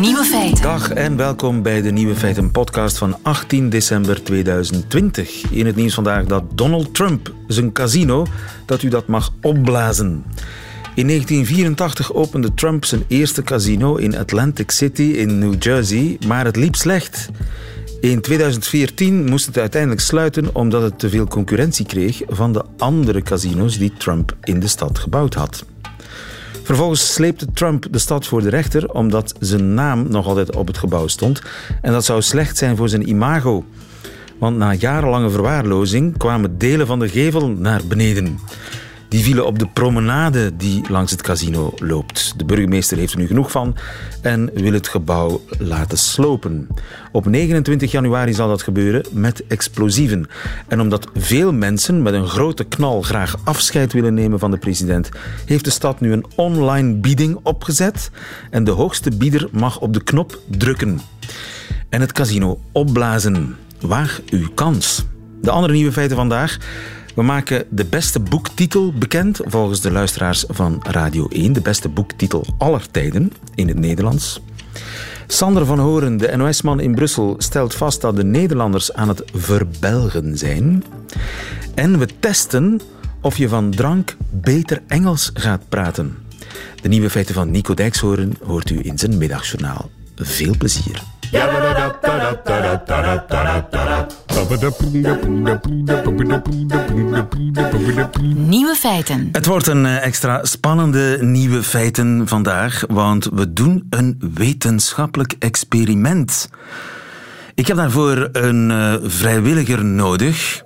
[0.00, 0.62] Nieuwe feiten.
[0.62, 5.42] Dag en welkom bij de Nieuwe Feiten podcast van 18 december 2020.
[5.50, 8.26] In het nieuws vandaag dat Donald Trump zijn casino,
[8.66, 10.24] dat u dat mag opblazen.
[10.94, 16.56] In 1984 opende Trump zijn eerste casino in Atlantic City in New Jersey, maar het
[16.56, 17.28] liep slecht.
[18.00, 23.22] In 2014 moest het uiteindelijk sluiten omdat het te veel concurrentie kreeg van de andere
[23.22, 25.64] casinos die Trump in de stad gebouwd had.
[26.66, 30.78] Vervolgens sleepte Trump de stad voor de rechter omdat zijn naam nog altijd op het
[30.78, 31.42] gebouw stond.
[31.82, 33.64] En dat zou slecht zijn voor zijn imago.
[34.38, 38.38] Want na jarenlange verwaarlozing kwamen delen van de gevel naar beneden
[39.08, 42.34] die vielen op de promenade die langs het casino loopt.
[42.36, 43.76] De burgemeester heeft er nu genoeg van
[44.22, 46.66] en wil het gebouw laten slopen.
[47.12, 50.26] Op 29 januari zal dat gebeuren met explosieven.
[50.68, 55.08] En omdat veel mensen met een grote knal graag afscheid willen nemen van de president,
[55.46, 58.10] heeft de stad nu een online bieding opgezet
[58.50, 61.00] en de hoogste bieder mag op de knop drukken.
[61.88, 63.56] En het casino opblazen.
[63.80, 65.04] Waag uw kans.
[65.42, 66.56] De andere nieuwe feiten vandaag.
[67.16, 71.52] We maken de beste boektitel bekend volgens de luisteraars van Radio 1.
[71.52, 74.40] De beste boektitel aller tijden in het Nederlands.
[75.26, 80.38] Sander van Horen, de NOS-man in Brussel, stelt vast dat de Nederlanders aan het verbelgen
[80.38, 80.84] zijn.
[81.74, 82.80] En we testen
[83.20, 86.16] of je van drank beter Engels gaat praten.
[86.82, 89.90] De nieuwe feiten van Nico Dijkshoren hoort u in zijn middagjournaal.
[90.16, 91.02] Veel plezier.
[98.34, 99.28] Nieuwe feiten.
[99.32, 106.50] Het wordt een eh, extra spannende nieuwe feiten vandaag, want we doen een wetenschappelijk experiment.
[107.54, 110.64] Ik heb daarvoor een eh, vrijwilliger nodig.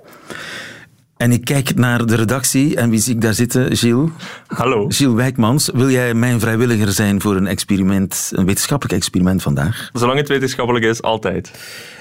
[1.21, 3.77] En ik kijk naar de redactie en wie zie ik daar zitten?
[3.77, 4.09] Gilles?
[4.47, 4.85] Hallo.
[4.87, 9.89] Gilles Wijkmans, wil jij mijn vrijwilliger zijn voor een experiment, een wetenschappelijk experiment vandaag?
[9.93, 11.51] Zolang het wetenschappelijk is, altijd.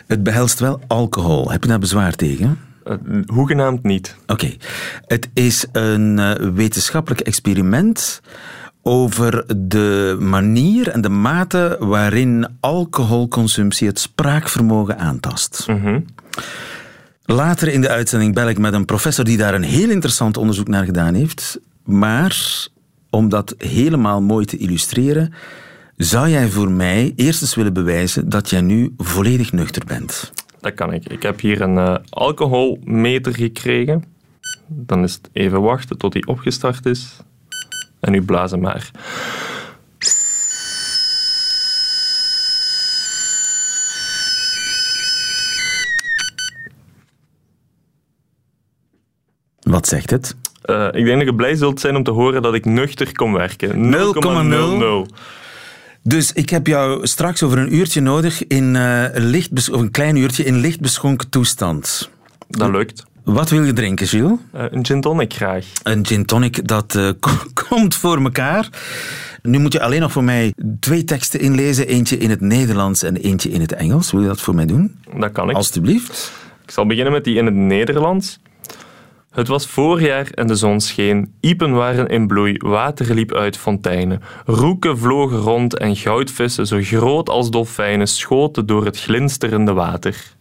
[0.06, 1.50] Het behelst wel alcohol.
[1.50, 2.58] Heb je daar bezwaar tegen?
[2.86, 2.94] Uh,
[3.26, 4.16] hoegenaamd niet.
[4.26, 4.52] Oké.
[5.06, 8.20] Het is een eh, wetenschappelijk experiment
[8.82, 15.64] over de manier en de mate waarin alcoholconsumptie het spraakvermogen aantast.
[15.66, 15.98] Mhm.
[17.32, 20.68] Later in de uitzending bel ik met een professor die daar een heel interessant onderzoek
[20.68, 21.60] naar gedaan heeft.
[21.84, 22.66] Maar
[23.10, 25.32] om dat helemaal mooi te illustreren,
[25.96, 30.32] zou jij voor mij eerst eens willen bewijzen dat jij nu volledig nuchter bent?
[30.60, 31.08] Dat kan ik.
[31.08, 34.04] Ik heb hier een eh, alcoholmeter gekregen.
[34.66, 37.16] Dan is het even wachten tot die opgestart is.
[38.00, 38.90] En nu blazen maar.
[49.80, 50.36] Wat zegt het?
[50.62, 53.32] Eh, ik denk dat je blij zult zijn om te horen dat ik nuchter kom
[53.32, 53.88] werken.
[53.90, 55.06] 0,00.
[56.02, 60.16] Dus ik heb jou straks over een uurtje nodig in eh, licht, of een klein
[60.16, 62.10] uurtje in licht beschonken toestand.
[62.48, 63.02] Dat lukt.
[63.24, 64.38] Wat wil je drinken, Gilles?
[64.52, 65.64] Eh, een gin tonic graag.
[65.82, 67.14] Een gin tonic, dat
[67.68, 68.68] komt voor mekaar.
[69.42, 71.86] Nu moet je alleen nog voor mij twee teksten inlezen.
[71.86, 74.10] Eentje in het Nederlands en eentje in het Engels.
[74.12, 74.98] Wil je dat voor mij doen?
[75.18, 75.56] Dat kan ik.
[75.56, 76.32] Alsjeblieft.
[76.64, 78.38] Ik zal beginnen met die in het Nederlands.
[79.40, 81.32] Het was voorjaar en de zon scheen.
[81.40, 84.22] Iepen waren in bloei, water liep uit fonteinen.
[84.46, 90.34] Roeken vlogen rond en goudvissen, zo groot als dolfijnen, schoten door het glinsterende water.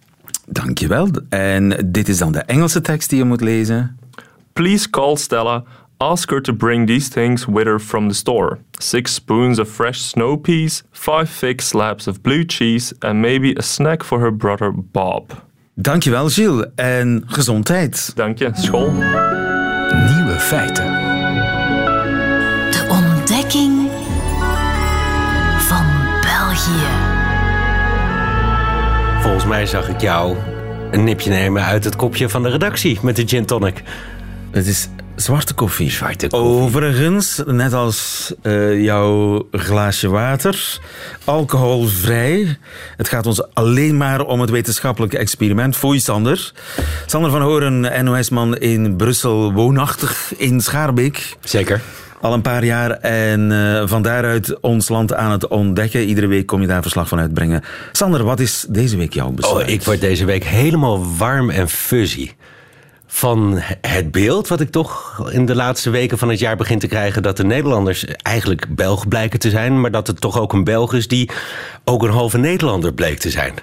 [0.47, 1.09] Dankjewel.
[1.29, 3.99] En dit is dan de Engelse tekst die je moet lezen.
[4.53, 5.63] Please call Stella.
[5.97, 8.57] Ask her to bring these things with her from the store.
[8.71, 13.61] Six spoons of fresh snow peas, five thick slabs of blue cheese, and maybe a
[13.61, 15.31] snack for her brother Bob.
[15.81, 16.65] Dankjewel, Gilles.
[16.75, 18.11] En gezondheid.
[18.15, 18.49] Dank je.
[18.53, 18.91] School.
[20.15, 20.85] Nieuwe feiten.
[22.71, 23.89] De ontdekking
[25.59, 25.85] van
[26.21, 26.87] België.
[29.21, 30.35] Volgens mij zag ik jou
[30.91, 33.83] een nipje nemen uit het kopje van de redactie met de gin tonic.
[34.51, 34.87] Het is
[35.21, 35.91] Zwarte koffie.
[35.99, 36.31] koffie.
[36.31, 40.79] Overigens, net als eh, jouw glaasje water,
[41.25, 42.57] alcoholvrij.
[42.97, 45.75] Het gaat ons alleen maar om het wetenschappelijke experiment.
[45.75, 46.51] Foei, Sander.
[47.05, 51.37] Sander van Horen, NOS-man in Brussel, woonachtig in Schaarbeek.
[51.41, 51.81] Zeker
[52.21, 52.91] al een paar jaar.
[52.91, 56.03] En uh, van daaruit ons land aan het ontdekken.
[56.03, 57.63] Iedere week kom je daar verslag van uitbrengen.
[57.91, 59.67] Sander, wat is deze week jouw besluit?
[59.67, 62.29] Oh, ik word deze week helemaal warm en fuzzy
[63.11, 66.87] van het beeld wat ik toch in de laatste weken van het jaar begin te
[66.87, 67.23] krijgen...
[67.23, 69.81] dat de Nederlanders eigenlijk Belg blijken te zijn...
[69.81, 71.29] maar dat het toch ook een Belg is die
[71.83, 73.53] ook een halve Nederlander bleek te zijn.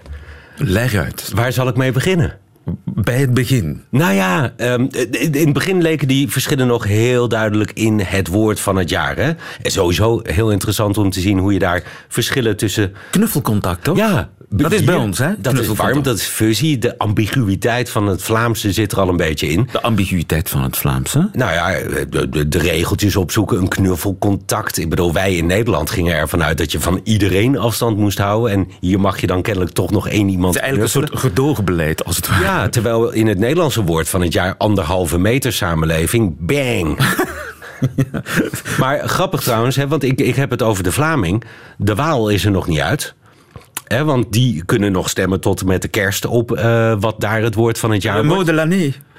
[0.57, 1.31] Leg uit.
[1.35, 2.39] Waar zal ik mee beginnen?
[2.85, 3.83] bij het begin?
[3.91, 8.29] Nou ja, ehm, eh, in het begin leken die verschillen nog heel duidelijk in het
[8.29, 9.17] woord van het jaar.
[9.17, 9.31] Hè?
[9.63, 12.93] En sowieso heel interessant om te zien hoe je daar verschillen tussen.
[13.11, 13.97] Knuffelcontact, toch?
[13.97, 14.29] Ja.
[14.51, 15.27] Dat is bij ons, hè?
[15.41, 16.79] Dat is warm, dat is fusie.
[16.79, 19.69] De ambiguïteit van het Vlaamse zit er al een beetje in.
[19.73, 21.29] De ambiguïteit van het Vlaamse?
[21.33, 22.05] Nou ja, eh,
[22.49, 24.79] de, regeltjes opzoeken, een knuffelcontact.
[24.79, 28.53] Ik bedoel, wij in Nederland gingen ervan uit dat je van iedereen afstand moest houden.
[28.57, 30.55] En hier mag je dan kennelijk toch nog één iemand.
[30.55, 34.23] Het is eigenlijk een soort gedoogbeleid, als het ware terwijl in het Nederlandse woord van
[34.23, 36.99] het jaar anderhalve meter samenleving, bang.
[38.81, 41.45] Maar grappig trouwens, hè, want ik, ik heb het over de Vlaming.
[41.79, 43.15] De Waal is er nog niet uit.
[43.87, 47.55] Hè, want die kunnen nog stemmen tot met de kerst op eh, wat daar het
[47.55, 48.51] woord van het jaar wordt.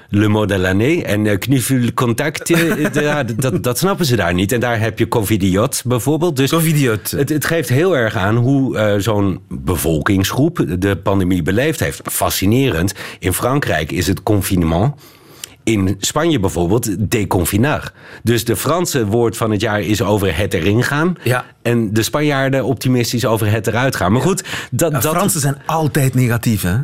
[0.09, 4.51] Le Mot de l'année en uh, Contact, eh, dat, dat snappen ze daar niet.
[4.51, 6.35] En daar heb je Covidiot bijvoorbeeld.
[6.35, 7.11] Dus Covidiot.
[7.11, 12.01] Het, het geeft heel erg aan hoe eh, zo'n bevolkingsgroep de pandemie beleefd heeft.
[12.11, 12.93] Fascinerend.
[13.19, 14.93] In Frankrijk is het confinement
[15.63, 17.91] in Spanje bijvoorbeeld deconfinar.
[18.23, 21.15] Dus de Franse woord van het jaar is over het erin gaan.
[21.23, 21.45] Ja.
[21.61, 24.11] En de Spanjaarden optimistisch over het eruit gaan.
[24.11, 25.15] Maar goed, dat, ja, dat...
[25.15, 26.77] Fransen zijn altijd negatief, hè?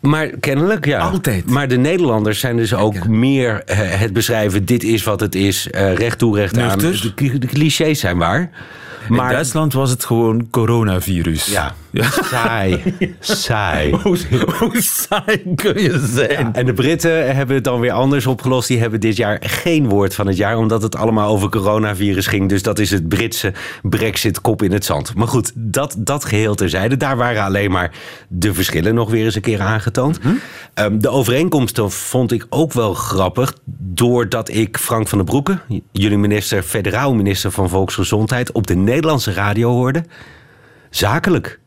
[0.00, 0.98] Maar kennelijk, ja.
[0.98, 1.46] Altijd.
[1.50, 4.64] Maar de Nederlanders zijn dus ook meer eh, het beschrijven...
[4.64, 6.70] dit is wat het is, eh, recht toe, recht uit.
[6.72, 6.78] aan.
[6.78, 8.50] De, de clichés zijn waar.
[9.08, 9.26] Maar...
[9.26, 11.46] In Duitsland was het gewoon coronavirus.
[11.46, 11.74] Ja.
[11.92, 12.10] Ja.
[12.24, 12.82] Saai.
[13.18, 13.90] Saai.
[14.02, 14.16] Hoe,
[14.72, 16.52] saai kun je zijn?
[16.54, 18.68] en de Britten hebben het dan weer anders opgelost.
[18.68, 22.48] Die hebben dit jaar geen woord van het jaar, omdat het allemaal over coronavirus ging.
[22.48, 23.52] Dus dat is het Britse
[23.82, 25.14] Brexit-kop in het zand.
[25.14, 26.96] Maar goed, dat, dat geheel terzijde.
[26.96, 27.90] Daar waren alleen maar
[28.28, 30.18] de verschillen nog weer eens een keer aangetoond.
[30.22, 30.28] Hm?
[30.98, 35.58] de overeenkomsten vond ik ook wel grappig, doordat ik Frank van den Broeke,
[35.92, 40.04] jullie minister, federaal minister van Volksgezondheid, op de Nederlandse radio hoorde.
[40.90, 41.59] Zakelijk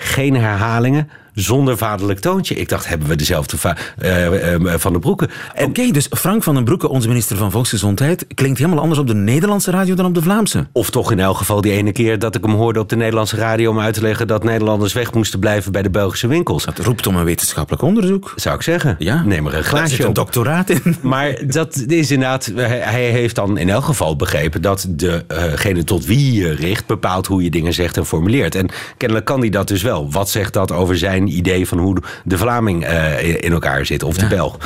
[0.00, 1.10] geen herhalingen
[1.42, 2.54] zonder vaderlijk toontje.
[2.54, 3.56] Ik dacht, hebben we dezelfde
[3.98, 5.28] eh, eh, eh, Van den Broeke.
[5.58, 8.26] Oké, dus Frank Van den Broeke, onze minister van Volksgezondheid...
[8.34, 10.66] klinkt helemaal anders op de Nederlandse radio dan op de Vlaamse.
[10.72, 13.36] Of toch in elk geval die ene keer dat ik hem hoorde op de Nederlandse
[13.36, 13.70] radio...
[13.70, 16.64] om uit te leggen dat Nederlanders weg moesten blijven bij de Belgische winkels.
[16.64, 18.32] Dat roept om een wetenschappelijk onderzoek.
[18.36, 18.96] Zou ik zeggen.
[18.98, 19.24] Ja.
[19.24, 20.78] Neem er een glaasje zit een doctoraat in.
[21.00, 22.52] Maar dat is inderdaad...
[22.56, 26.86] Hij heeft dan in elk geval begrepen dat degene tot wie je richt...
[26.86, 28.54] bepaalt hoe je dingen zegt en formuleert.
[28.54, 30.10] En kennelijk kan hij dat dus wel.
[30.10, 34.16] Wat zegt dat over zijn idee van hoe de Vlaming eh, in elkaar zit of
[34.16, 34.56] de Belg.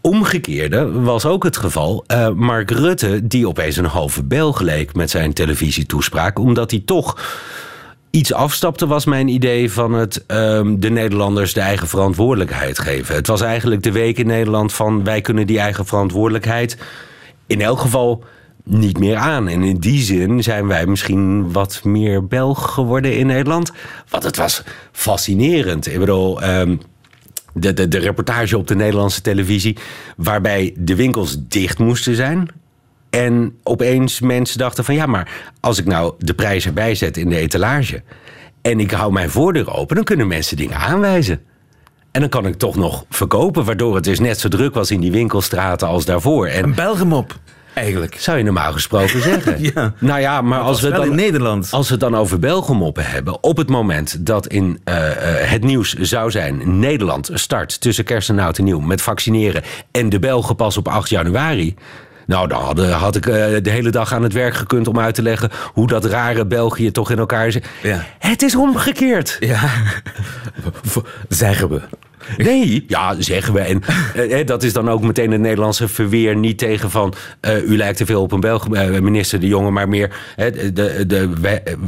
[0.00, 2.04] Omgekeerde was ook het geval.
[2.06, 7.38] Eh, Mark Rutte, die opeens een halve Belg leek met zijn televisietoespraak, omdat hij toch
[8.10, 13.14] iets afstapte, was mijn idee van het ehm, de Nederlanders de eigen verantwoordelijkheid geven.
[13.14, 16.76] Het was eigenlijk de week in Nederland van wij kunnen die eigen verantwoordelijkheid
[17.46, 18.24] in elk geval
[18.70, 19.48] niet meer aan.
[19.48, 23.70] En in die zin zijn wij misschien wat meer Belg geworden in Nederland.
[24.08, 24.62] Want het was
[24.92, 25.86] fascinerend.
[25.86, 26.42] Ik bedoel.
[26.42, 26.76] Ehm,
[27.54, 29.78] de, de, de reportage op de Nederlandse televisie,
[30.16, 32.48] waarbij de winkels dicht moesten zijn.
[33.10, 37.28] En opeens mensen dachten van ja, maar als ik nou de prijzen bijzet zet in
[37.30, 38.02] de etalage
[38.62, 41.40] en ik hou mijn voordeur open, dan kunnen mensen dingen aanwijzen.
[42.10, 45.00] En dan kan ik toch nog verkopen, waardoor het dus net zo druk was in
[45.00, 46.46] die winkelstraten als daarvoor.
[46.46, 47.38] En, een Belgemop.
[47.74, 48.16] Eigenlijk.
[48.20, 49.56] Zou je normaal gesproken zeggen.
[49.74, 49.92] ja.
[49.98, 51.68] Nou ja, maar als we, dan, Nederland.
[51.72, 53.42] als we het dan over Belgemoppen hebben.
[53.42, 56.78] Op het moment dat in eh, eh, het nieuws zou zijn.
[56.80, 59.62] Nederland start tussen kerst en oud en nieuw met vaccineren.
[59.90, 61.74] En de Belgen pas op 8 januari.
[62.26, 65.14] Nou, dan had, had ik eh, de hele dag aan het werk gekund om uit
[65.14, 67.68] te leggen hoe dat rare België toch in elkaar zit.
[67.82, 68.04] Ja.
[68.18, 69.36] Het is omgekeerd.
[69.40, 69.68] Ja,
[71.28, 71.80] zeggen we.
[72.36, 73.60] Nee, ja, zeggen we.
[73.60, 73.82] En
[74.30, 77.14] eh, dat is dan ook meteen het Nederlandse verweer niet tegen van...
[77.40, 80.10] Eh, u lijkt te veel op een Belg, eh, minister De Jonge, maar meer...
[80.44, 81.30] de, de,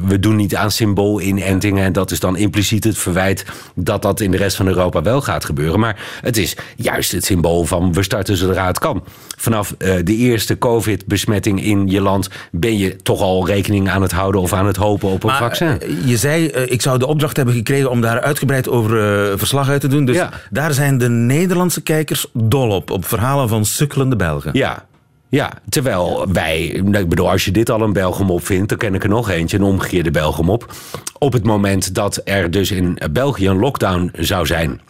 [0.06, 1.84] we, doen niet aan symbool symboolinentingen.
[1.84, 5.20] En dat is dan impliciet het verwijt dat dat in de rest van Europa wel
[5.20, 5.80] gaat gebeuren.
[5.80, 9.04] Maar het is juist het symbool van we starten zodra het kan.
[9.36, 12.28] Vanaf de eerste covid-besmetting in je land...
[12.50, 15.78] ben je toch al rekening aan het houden of aan het hopen op een vaccin.
[16.04, 18.90] Je zei, ik zou de opdracht hebben gekregen om daar uitgebreid over
[19.38, 20.04] verslag uit te doen...
[20.04, 24.50] Dus daar zijn de Nederlandse kijkers dol op, op verhalen van sukkelende Belgen.
[24.54, 24.84] Ja,
[25.28, 29.02] ja, terwijl wij, ik bedoel, als je dit al een Belgemop vindt, dan ken ik
[29.02, 30.72] er nog eentje, een omgekeerde Belgem op.
[31.18, 34.80] Op het moment dat er dus in België een lockdown zou zijn.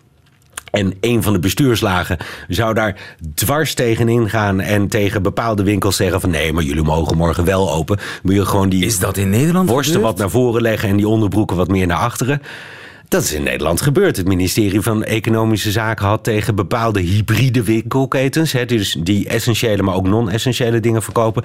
[0.70, 2.16] En een van de bestuurslagen
[2.48, 7.16] zou daar dwars tegenin gaan en tegen bepaalde winkels zeggen van nee, maar jullie mogen
[7.16, 7.98] morgen wel open.
[8.22, 11.08] Moet je gewoon die Is dat in Nederland worsten wat naar voren leggen en die
[11.08, 12.40] onderbroeken wat meer naar achteren.
[13.12, 14.16] Dat is in Nederland gebeurd.
[14.16, 19.95] Het ministerie van Economische Zaken had tegen bepaalde hybride winkelketens, hè, dus die essentiële, maar
[19.95, 21.45] ook non-essentiële dingen verkopen,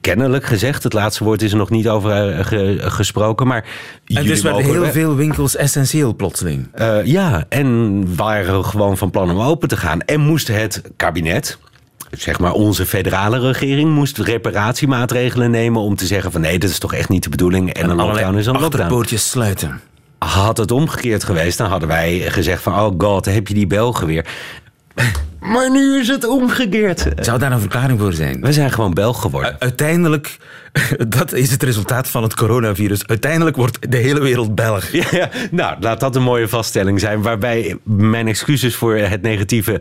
[0.00, 0.82] kennelijk gezegd.
[0.82, 3.46] Het laatste woord is er nog niet over eh, gesproken.
[3.46, 3.64] Maar
[4.06, 6.68] en dus werden heel veel winkels essentieel plotseling.
[6.72, 10.00] Eh, ja, en waren gewoon van plan om open te gaan.
[10.00, 11.58] En moest het kabinet,
[12.10, 16.78] zeg maar onze federale regering moest reparatiemaatregelen nemen om te zeggen van nee, dat is
[16.78, 18.88] toch echt niet de bedoeling en, dan een lockdown is een lockdown.
[18.88, 19.80] poortjes sluiten.
[20.26, 22.72] Had het omgekeerd geweest, dan hadden wij gezegd van...
[22.74, 24.26] oh god, heb je die Belgen weer.
[25.40, 27.06] Maar nu is het omgekeerd.
[27.20, 28.40] Zou daar een verklaring voor zijn?
[28.40, 29.56] We zijn gewoon Belg geworden.
[29.58, 30.36] uiteindelijk,
[31.08, 33.06] dat is het resultaat van het coronavirus.
[33.06, 34.88] Uiteindelijk wordt de hele wereld Belg.
[34.92, 37.22] Ja, ja, Nou, laat dat een mooie vaststelling zijn.
[37.22, 39.80] Waarbij mijn excuses voor het negatieve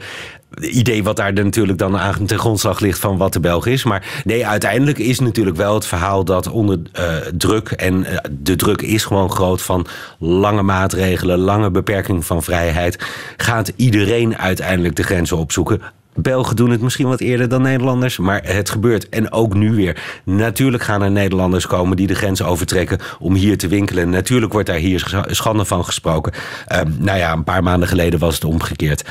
[0.57, 3.83] idee wat daar natuurlijk dan aan ten grondslag ligt van wat de Belg is.
[3.83, 8.55] Maar nee, uiteindelijk is natuurlijk wel het verhaal dat onder eh, druk, en eh, de
[8.55, 9.87] druk is gewoon groot van
[10.19, 13.03] lange maatregelen, lange beperking van vrijheid,
[13.37, 15.81] gaat iedereen uiteindelijk de grenzen opzoeken.
[16.15, 19.09] Belgen doen het misschien wat eerder dan Nederlanders, maar het gebeurt.
[19.09, 20.21] En ook nu weer.
[20.23, 24.09] Natuurlijk gaan er Nederlanders komen die de grens overtrekken om hier te winkelen.
[24.09, 26.33] Natuurlijk wordt daar hier schande van gesproken.
[26.71, 29.03] Uh, nou ja, een paar maanden geleden was het omgekeerd.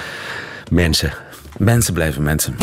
[0.70, 1.12] Mensen,
[1.58, 2.56] Mensen blijven mensen.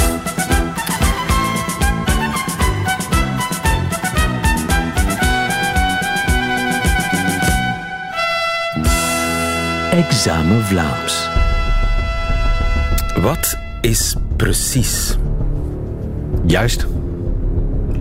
[9.91, 11.29] Examen Vlaams.
[13.21, 15.15] Wat is precies?
[16.45, 16.85] Juist.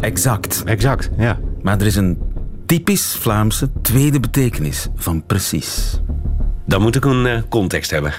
[0.01, 0.63] Exact.
[0.65, 1.39] Exact, ja.
[1.63, 2.19] Maar er is een
[2.67, 5.99] typisch Vlaamse tweede betekenis van precies.
[6.67, 8.13] Dan moet ik een eh, context hebben.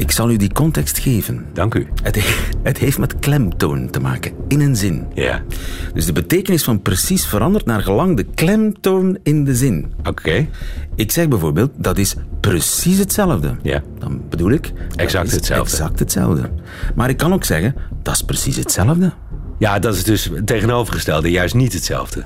[0.00, 1.46] Ik zal u die context geven.
[1.52, 1.86] Dank u.
[2.02, 2.20] Het,
[2.62, 5.06] het heeft met klemtoon te maken, in een zin.
[5.14, 5.42] Ja.
[5.94, 9.92] Dus de betekenis van precies verandert naar gelang de klemtoon in de zin.
[10.04, 10.46] Oké.
[10.94, 13.56] Ik zeg bijvoorbeeld, dat is precies hetzelfde.
[13.62, 13.82] Ja.
[13.98, 14.72] Dan bedoel ik...
[14.96, 15.72] Exact hetzelfde.
[15.76, 16.50] Exact hetzelfde.
[16.94, 19.12] Maar ik kan ook zeggen, dat is precies hetzelfde.
[19.58, 22.24] Ja, dat is dus tegenovergestelde, juist niet hetzelfde.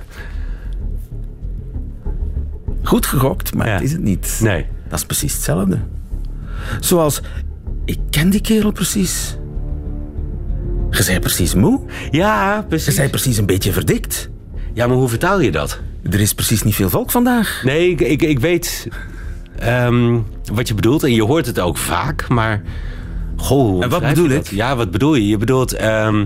[2.83, 4.39] Goed gegokt, maar het is het niet.
[4.43, 4.67] Nee.
[4.89, 5.79] Dat is precies hetzelfde.
[6.81, 7.21] Zoals
[7.85, 9.37] ik ken die kerel precies.
[10.91, 11.81] Je zei precies moe.
[12.11, 12.87] Ja, precies.
[12.87, 14.31] Je zei precies een beetje verdikt.
[14.73, 15.81] Ja, maar hoe vertaal je dat?
[16.11, 17.61] Er is precies niet veel volk vandaag.
[17.65, 18.89] Nee, ik, ik, ik weet
[19.59, 20.19] ehm,
[20.53, 21.03] wat je bedoelt.
[21.03, 22.63] En je hoort het ook vaak, maar...
[23.37, 24.47] Goh, en wat bedoel ik?
[24.51, 25.27] Ja, wat bedoel je?
[25.29, 26.25] Je bedoelt ehm,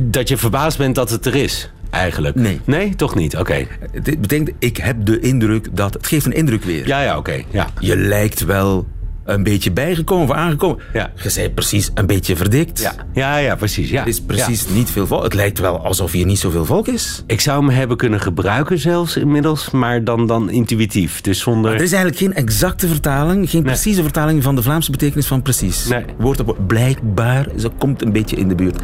[0.00, 2.34] dat je verbaasd bent dat het er is, eigenlijk.
[2.34, 2.60] Nee.
[2.64, 3.36] Nee, toch niet?
[3.36, 3.66] Oké.
[4.02, 5.94] Dit betekent, ik heb de indruk dat...
[5.94, 6.86] Het geeft een indruk weer.
[6.86, 7.42] Ja, ja, oké.
[7.50, 7.68] ja.
[7.80, 8.86] Je lijkt wel
[9.24, 10.78] een beetje bijgekomen of aangekomen.
[10.92, 11.12] Ja.
[11.22, 12.80] Je zei precies een beetje verdikt.
[12.80, 13.90] Ja, ja, ja precies.
[13.90, 13.98] Ja.
[13.98, 15.22] Het is precies niet veel volk.
[15.22, 17.22] Het lijkt wel alsof hier niet zoveel volk is.
[17.26, 21.20] Ik zou hem hebben kunnen gebruiken zelfs inmiddels, maar dan, dan intuïtief.
[21.20, 21.70] Dus zonder...
[21.74, 25.86] Er is eigenlijk geen exacte vertaling, geen precieze vertaling van de Vlaamse betekenis van precies.
[25.86, 26.04] Nee.
[26.18, 28.80] Woord op Blijkbaar, ze komt een beetje in de buurt.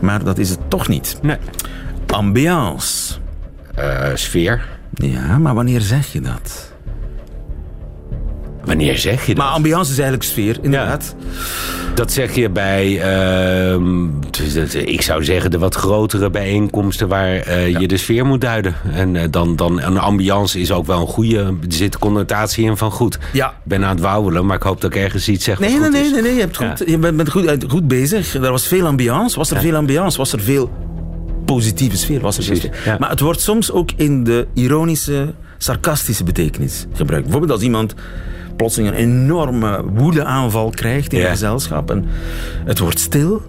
[0.00, 1.18] Maar dat is het toch niet.
[1.22, 1.36] Nee.
[2.06, 3.14] Ambiance.
[3.74, 4.66] Eh, sfeer.
[4.94, 6.73] Ja, maar wanneer zeg je dat?
[8.64, 9.44] Wanneer zeg je dat?
[9.44, 11.14] Maar ambiance is eigenlijk sfeer, inderdaad.
[11.94, 17.76] Dat zeg je bij, ehm, dus ik zou zeggen, de wat grotere bijeenkomsten waar eh,
[17.80, 18.74] je de sfeer moet duiden.
[18.92, 22.76] En eh, dan, dan een ambiance is ook wel een goede, er zit connotatie in
[22.76, 23.18] van goed.
[23.32, 23.48] Ja.
[23.48, 25.58] Ik ben aan het wouwelen, maar ik hoop dat ik ergens iets zeg.
[25.58, 28.34] Nee, nee, nee, nee, je, hebt goed, je bent, goed, eh, goed bezig.
[28.34, 29.36] Er was veel ambiance.
[29.38, 30.18] Was er veel ambiance?
[30.18, 30.70] Was er veel
[31.44, 32.20] positieve sfeer?
[32.20, 32.96] Was er sfeer.
[32.98, 37.22] Maar het wordt soms ook in de ironische, sarcastische betekenis gebruikt.
[37.22, 37.94] Bijvoorbeeld als iemand
[38.56, 41.30] plotseling een enorme woedeaanval krijgt in ja.
[41.30, 41.90] gezelschap.
[41.90, 42.04] En
[42.64, 43.42] het wordt stil.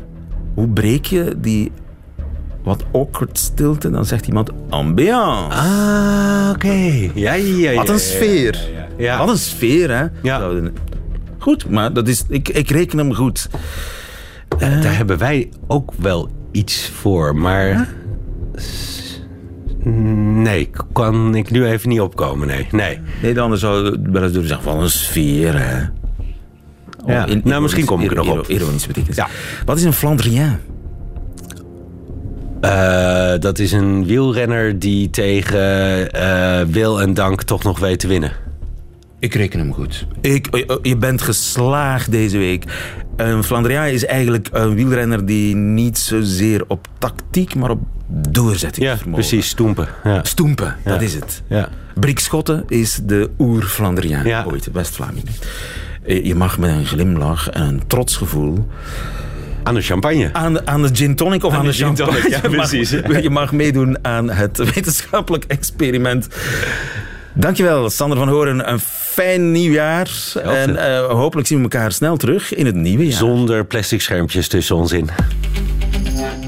[0.54, 1.72] Hoe breek je die
[2.64, 3.90] wat awkward stilte?
[3.90, 5.58] Dan zegt iemand ambiance.
[5.58, 7.10] Ah, oké.
[7.76, 8.60] wat een sfeer.
[9.18, 10.06] Wat een sfeer, hè.
[10.24, 10.50] Ja.
[11.38, 13.50] Goed, maar dat is, ik, ik reken hem goed.
[14.58, 14.98] Daar eh.
[14.98, 17.88] hebben wij ook wel iets voor, maar...
[20.36, 22.68] Nee, kan ik nu even niet opkomen, nee.
[22.72, 25.78] Nee, nee dan zou wel eens zeg van een sfeer, hè.
[27.14, 27.26] ja.
[27.44, 28.48] nou, misschien kom ik er nog op.
[28.48, 29.24] Ironisch betekent
[29.66, 30.56] Wat is een Flandrien?
[32.62, 38.08] Eh, dat is een wielrenner die tegen eh, wil en dank toch nog weet te
[38.08, 38.32] winnen.
[39.26, 40.08] Ik reken hem goed.
[40.22, 42.64] Ik, eh, eh, je bent geslaagd deze week.
[43.16, 48.96] Een Flandria is eigenlijk een wielrenner die niet zozeer op tactiek, maar op doorzetting ja,
[49.12, 49.48] precies.
[49.48, 49.88] Stoempen.
[50.04, 50.24] Ja.
[50.24, 51.42] Stoempen, dat is het.
[51.50, 51.70] Ja.
[51.96, 55.26] Brik Schotten is de oer-Flandriaan ooit, West-Vlaming.
[56.06, 58.68] Eh, je mag met een glimlach en een trots gevoel...
[59.64, 60.30] Aan de champagne.
[60.34, 62.12] Aan de, aan de gin tonic of aan, de, de champagne.
[62.22, 62.90] Tonic, ja, precies.
[63.22, 66.28] Je mag, meedoen aan het wetenschappelijk experiment.
[67.34, 68.72] Dankjewel, Sander van Horen.
[68.72, 68.80] Een
[69.16, 70.32] fijn nieuwjaar.
[70.44, 73.18] en eh, hopelijk zien we elkaar snel terug in het nieuwe jaar.
[73.18, 75.10] Zonder plastic schermpjes tussen ons in.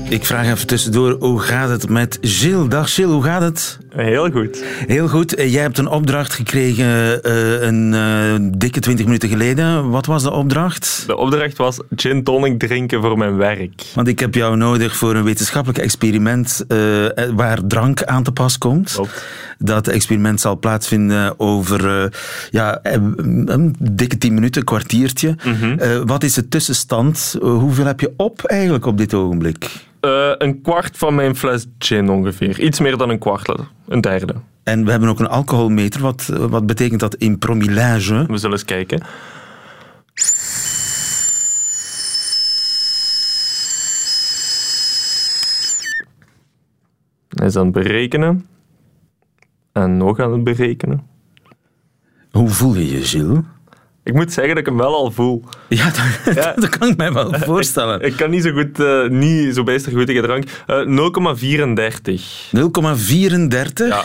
[0.09, 2.67] Ik vraag even tussendoor, hoe gaat het met Gilles?
[2.69, 3.77] Dag Gilles, hoe gaat het?
[4.03, 4.63] Heel goed.
[4.87, 5.35] Heel goed.
[5.35, 9.89] Eh, jij hebt een opdracht gekregen eh, een eh, dikke 20 minuten geleden.
[9.89, 11.03] Wat was de opdracht?
[11.07, 13.81] De opdracht was gin tonic drinken voor mijn werk.
[13.95, 16.65] Want ik heb jou nodig voor een wetenschappelijk experiment
[17.35, 18.99] waar drank aan te pas komt.
[19.57, 22.11] Dat experiment zal plaatsvinden over
[22.51, 25.35] ja, een dikke 10 minuten, kwartiertje.
[25.45, 26.05] Mhm.
[26.05, 27.35] wat is de tussenstand?
[27.41, 29.85] hoeveel heb je op eigenlijk op dit ogenblik?
[29.99, 32.59] Eh, een kwart van mijn fles gin ongeveer.
[32.59, 33.51] Iets meer dan een kwart,
[33.87, 34.33] een derde.
[34.63, 36.01] En we hebben ook een alcoholmeter.
[36.01, 38.23] Wat, eh, wat betekent dat in promillage?
[38.27, 38.99] We zullen eens kijken.
[47.27, 48.45] Hij is aan het berekenen.
[49.71, 51.05] En nog aan het berekenen.
[52.31, 53.43] Hoe voel je je, ziel?
[54.07, 55.43] Ik moet zeggen dat ik hem wel al voel.
[55.69, 55.91] Ja,
[56.55, 58.01] dat, kan ik mij wel voorstellen.
[58.01, 60.43] Ik, kan niet zo goed, uh, niet zo bijster goed drank.
[62.57, 62.57] 0,34.
[62.59, 63.87] 0,34?
[63.87, 64.03] Ja.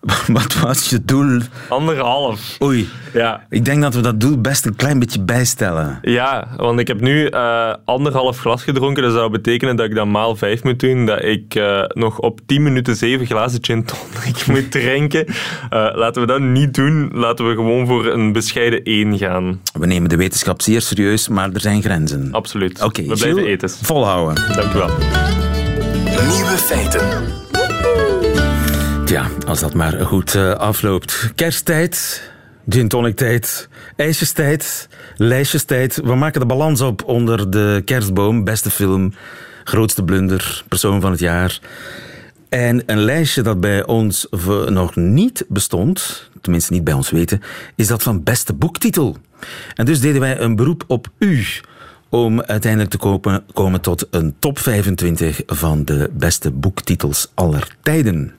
[0.32, 1.40] Wat was je doel?
[1.68, 2.56] Anderhalf.
[2.62, 2.88] Oei.
[3.12, 3.46] Ja.
[3.48, 5.98] Ik denk dat we dat doel best een klein beetje bijstellen.
[6.02, 9.02] Ja, want ik heb nu eh, anderhalf glas gedronken.
[9.02, 11.06] dat zou betekenen dat ik dan maal vijf moet doen.
[11.06, 13.84] Dat ik eh, nog op tien minuten zeven glazen gin
[14.50, 15.26] moet drinken.
[15.26, 17.10] Eh, laten we dat niet doen.
[17.14, 19.60] Laten we gewoon voor een bescheiden één gaan.
[19.78, 22.28] We nemen de wetenschap zeer serieus, maar er zijn grenzen.
[22.32, 22.76] Absoluut.
[22.82, 23.70] Oké, okay, we blijven eten.
[23.70, 24.44] Volhouden.
[24.56, 24.90] Dank u wel.
[26.34, 27.28] Nieuwe feiten.
[29.10, 31.32] Ja, als dat maar goed eh, afloopt.
[31.34, 32.22] Kersttijd,
[32.68, 36.00] gin tonic tijd, ijsjestijd, lijstjestijd.
[36.04, 38.44] We maken de balans op onder de kerstboom.
[38.44, 39.12] Beste film,
[39.64, 41.58] grootste blunder, persoon van het jaar.
[42.48, 44.26] En een lijstje dat bij ons
[44.68, 47.42] nog niet bestond, tenminste niet bij ons weten,
[47.76, 49.16] is dat van beste boektitel.
[49.74, 51.44] En dus deden wij een beroep op u
[52.10, 58.32] om uiteindelijk te kopen, komen tot een top 25 van de beste boektitels aller tijden.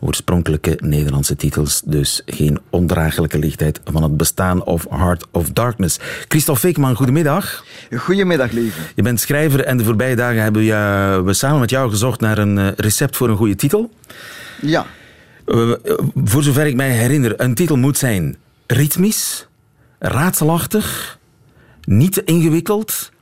[0.00, 5.96] Oorspronkelijke Nederlandse titels, dus geen ondraaglijke lichtheid van het bestaan of Heart of Darkness.
[6.28, 7.64] Christophe Feekman, goedemiddag.
[7.96, 8.80] Goedemiddag, lieve.
[8.94, 12.38] Je bent schrijver en de voorbije dagen hebben we, we samen met jou gezocht naar
[12.38, 13.90] een eh, recept voor een goede titel.
[14.62, 14.86] Ja.
[16.24, 19.46] voor zover ik mij herinner, een titel moet zijn ritmisch,
[19.98, 21.18] raadselachtig,
[21.84, 23.12] niet te ingewikkeld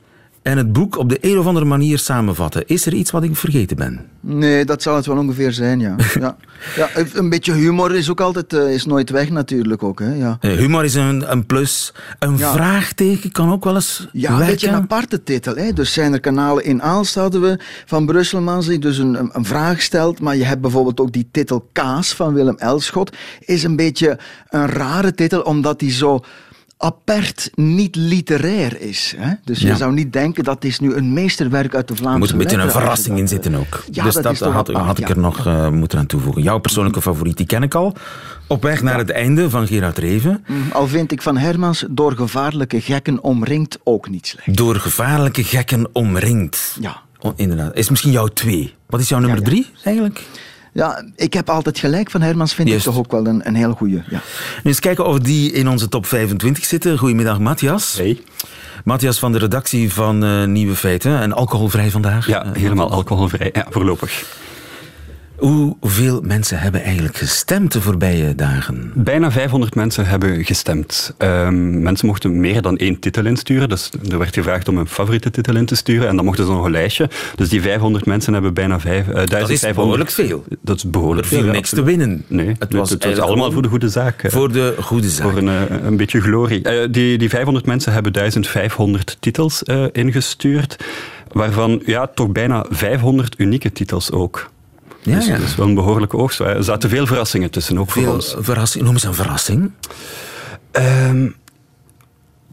[0.43, 2.63] en het boek op de een of andere manier samenvatten.
[2.67, 4.05] Is er iets wat ik vergeten ben?
[4.19, 5.95] Nee, dat zal het wel ongeveer zijn, ja.
[6.19, 6.37] ja.
[6.75, 9.99] ja een beetje humor is ook altijd eh, is nooit weg natuurlijk ook.
[9.99, 10.13] Hè.
[10.15, 10.37] Ja.
[10.39, 11.93] Eh, humor is een, een plus.
[12.19, 15.55] Een vraagteken kan ook wel eens Ja, een beetje een aparte titel.
[15.55, 15.73] Hè.
[15.73, 19.81] Dus zijn er kanalen in Aalst, hadden we, van Brusselmans, die dus een, een vraag
[19.81, 20.19] stelt.
[20.19, 23.15] Maar je hebt bijvoorbeeld ook die titel Kaas van Willem Elschot.
[23.39, 26.19] Is een beetje een rare titel, omdat die zo
[26.83, 29.13] apert niet literair is.
[29.17, 29.33] Hè?
[29.43, 32.35] Dus je zou niet denken dat dit nu een meesterwerk uit de Vlaamse moet Er
[32.35, 33.83] moet een beetje een verrassing in zitten ook.
[33.91, 36.41] Ja, dus dat, had, had, ik er nog eh, moeten aan toevoegen.
[36.41, 37.07] Jouw persoonlijke mhm.
[37.09, 37.95] favoriet, die ken ik al.
[38.47, 40.45] Op weg naar het einde van Gerard Reven.
[40.47, 40.71] Mhm.
[40.71, 44.57] al vind ik van Hermans door gevaarlijke gekken omringd ook niet slecht.
[44.57, 46.77] Door gevaarlijke gekken omringd.
[46.79, 46.97] Ja.
[47.35, 47.75] inderdaad.
[47.75, 48.73] Is misschien jouw twee.
[48.85, 50.23] Wat is jouw nummer drie eigenlijk?
[50.73, 53.73] Ja, ik heb altijd gelijk van Hermans, vind ik toch ook wel een, een heel
[53.73, 53.95] goede.
[53.95, 54.19] Ja.
[54.63, 56.97] Nu eens kijken of die in onze top 25 zitten.
[56.97, 57.97] Goedemiddag, Mathias.
[57.97, 58.19] Hey.
[58.83, 61.19] Matthias van de redactie van eh, Nieuwe Feiten.
[61.19, 62.27] En alcoholvrij vandaag.
[62.27, 63.49] Ja, eh, helemaal alcoholvrij.
[63.53, 64.23] Ja, voorlopig.
[65.43, 68.91] Hoeveel mensen hebben eigenlijk gestemd de voorbije dagen?
[68.95, 71.13] Bijna 500 mensen hebben gestemd.
[71.17, 73.69] Ehm, mensen mochten meer dan één titel insturen.
[73.69, 76.07] Dus er werd gevraagd om een favoriete titel in te sturen.
[76.07, 77.09] En dan mochten ze nog een lijstje.
[77.35, 79.33] Dus die 500 mensen hebben bijna 500.
[79.33, 80.43] Eh, Dat is behoorlijk veel.
[80.61, 81.45] Dat is behoorlijk veel.
[81.45, 82.23] Er niks te winnen.
[82.27, 84.23] Nee, het was, allemaal voor de goede zaak.
[84.23, 85.29] Eh, voor de goede zaak.
[85.29, 86.87] Voor een, eh, een beetje glorie.
[86.89, 90.75] die, die 500 mensen hebben 1500 titels ingestuurd.
[91.31, 94.51] Waarvan ja, toch bijna 500 unieke titels ook.
[95.03, 95.33] Ja, dus, ja.
[95.37, 96.39] dat is wel een behoorlijke oogst.
[96.39, 98.35] Er zaten veel verrassingen tussen, ook voor ons.
[98.39, 99.71] Verrassing, noem eens een verrassing.
[100.71, 101.27] Ehm,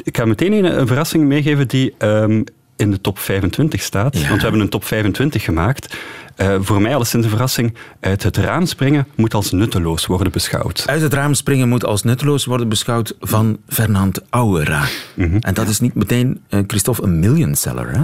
[0.02, 2.42] ik ga meteen een, verrassing meegeven die ehm,
[2.76, 4.14] in de top 25 staat.
[4.28, 5.96] Want we hebben een top 25 gemaakt.
[6.36, 7.74] Eh, voor mij alleszins een verrassing.
[8.00, 10.82] Uit het raam springen moet als nutteloos worden beschouwd.
[10.86, 14.84] Uit het raam springen moet als nutteloos worden beschouwd van Fernand Auera.
[15.16, 15.36] Mhm.
[15.40, 18.00] En dat is niet meteen, eh, Christophe, een seller hè?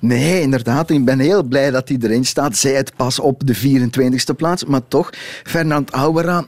[0.00, 0.90] Nee, inderdaad.
[0.90, 2.56] Ik ben heel blij dat hij erin staat.
[2.56, 4.64] Zij het pas op de 24e plaats.
[4.64, 5.10] Maar toch,
[5.42, 6.44] Fernand Auwera.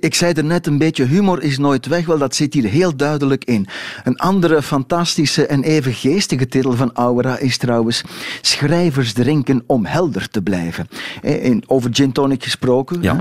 [0.00, 2.06] Ik zei er net een beetje, humor is nooit weg.
[2.06, 3.66] Wel, dat zit hier heel duidelijk in.
[4.04, 8.02] Een andere fantastische en even geestige titel van Auwera is trouwens...
[8.40, 10.88] Schrijvers drinken om helder te blijven.
[11.22, 13.02] Eh, in, over gin tonic gesproken.
[13.02, 13.16] Ja.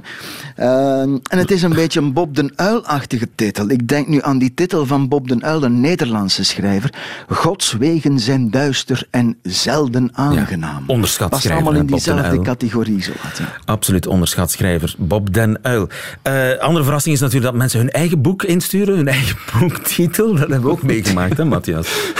[0.55, 3.69] Ehm, en het is een beetje een Bob den Uil-achtige titel.
[3.69, 6.93] Ik denk nu aan die titel van Bob den Uil, een Nederlandse schrijver.
[7.27, 10.77] Gods wegen zijn duister en zelden aangenaam.
[10.87, 11.51] Ja, onderschat schrijver.
[11.51, 13.01] allemaal in diezelfde categorie.
[13.03, 15.89] Zo wat, Absoluut onderschat schrijver Bob den Uil.
[16.21, 20.29] Eh, andere verrassing is natuurlijk dat mensen hun eigen boek insturen, hun eigen boektitel.
[20.31, 21.89] Dat hebben we ook meegemaakt, hè, Matthias?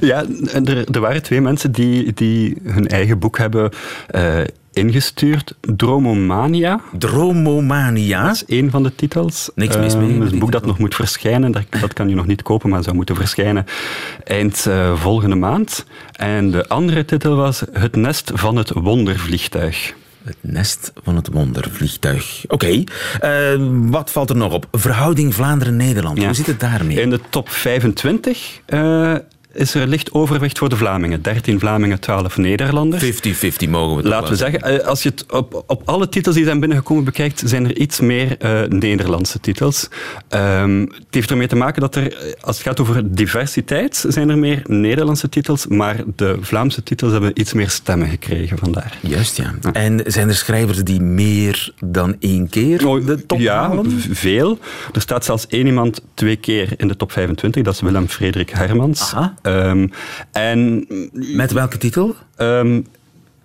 [0.00, 0.24] ja,
[0.64, 3.72] er, er, waren twee mensen die, die hun eigen boek hebben
[4.14, 4.38] uh,
[4.74, 5.54] ingestuurd.
[5.60, 6.80] Dromomania.
[6.98, 8.26] Dromomania?
[8.26, 9.50] Dat is één van de titels.
[9.54, 10.14] Niks mis ehm, mee.
[10.14, 11.52] Um, dus een boek dat nog moet verschijnen.
[11.52, 13.64] Dat, dat kan je nog niet kopen, maar zou moeten verschijnen
[14.24, 15.86] eind eh, volgende maand.
[16.12, 19.92] En de andere titel was Het nest van het wondervliegtuig.
[20.24, 22.44] Het nest van het wondervliegtuig.
[22.48, 22.84] Oké,
[23.20, 23.34] eh,
[23.80, 24.66] wat valt er nog op?
[24.72, 27.00] Verhouding Vlaanderen-Nederland, hoe zit het daarmee?
[27.00, 28.60] In de top 25
[29.54, 31.22] is er licht overwicht voor de Vlamingen.
[31.22, 33.04] 13 Vlamingen, 12 Nederlanders.
[33.12, 36.34] 50-50 mogen we dat Laten we zeggen, eh, als je het op, op alle titels
[36.34, 39.88] die zijn binnengekomen bekijkt, zijn er iets meer uh, Nederlandse titels.
[40.28, 44.28] Ehm, het heeft ermee te maken dat er, eh, als het gaat over diversiteit, zijn
[44.30, 48.98] er meer Nederlandse titels, maar de Vlaamse titels hebben iets meer stemmen gekregen vandaar.
[49.00, 49.54] Juist, ja.
[49.72, 53.90] En zijn er schrijvers die meer dan één keer oh, de top Ja, halen?
[54.10, 54.58] veel.
[54.92, 58.50] Er staat zelfs één iemand twee keer in de top 25, dat is Willem Frederik
[58.50, 59.00] Hermans.
[59.14, 59.34] Aha.
[59.44, 59.86] Ehm,
[60.32, 62.14] en, met welke titel?
[62.36, 62.80] Ehm,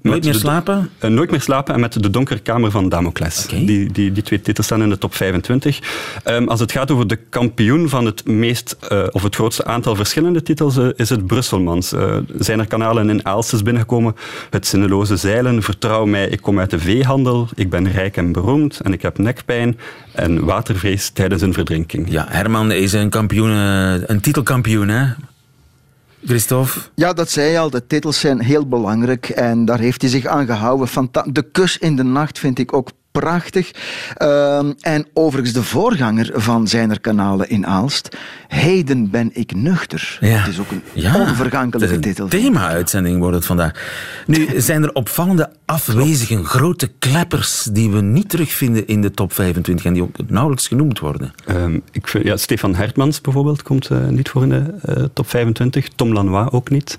[0.02, 0.90] nooit meer slapen?
[1.00, 3.46] Eh, nooit meer slapen en met De Donkere Kamer van Damocles.
[3.46, 5.80] Die, die, die twee titels staan in de top 25.
[6.24, 9.96] Ehm, als het gaat over de kampioen van het meest eh, of het grootste aantal
[9.96, 11.94] verschillende titels, eh, is het Brusselmans.
[12.40, 14.16] zijn er kanalen in Aalstes binnengekomen?
[14.50, 18.80] Het zinneloze zeilen, vertrouw mij, ik kom uit de veehandel, ik ben rijk en beroemd
[18.80, 19.80] en ik heb nekpijn
[20.14, 22.12] en watervrees tijdens een verdrinking.
[22.12, 25.06] Ja, Herman is een kampioen, een titelkampioen, hè?
[26.25, 26.79] Christophe?
[26.95, 27.69] Ja, dat zei je al.
[27.69, 30.88] De titels zijn heel belangrijk en daar heeft hij zich aan gehouden.
[31.25, 33.72] de kus in de nacht vind ik ook prachtig.
[34.17, 38.17] Ehm, en overigens de voorganger van zijner kanalen in Aalst.
[38.48, 40.17] Heden ben ik nuchter.
[40.22, 40.28] Ja.
[40.28, 41.15] Het is ook een ja.
[41.19, 42.28] onvergankelijke een titel.
[42.28, 43.72] Thema-uitzending wordt het vandaag.
[44.28, 49.86] Nu, zijn er opvallende afwezigen, grote kleppers die we niet terugvinden in de top 25
[49.86, 51.32] en die ook nauwelijks genoemd worden?
[51.45, 55.30] Ehm, ik vind, ja, Stefan Hertmans bijvoorbeeld komt eh, niet voor in de eh, top
[55.30, 55.88] 25.
[55.89, 56.98] Tom Lanois ook niet.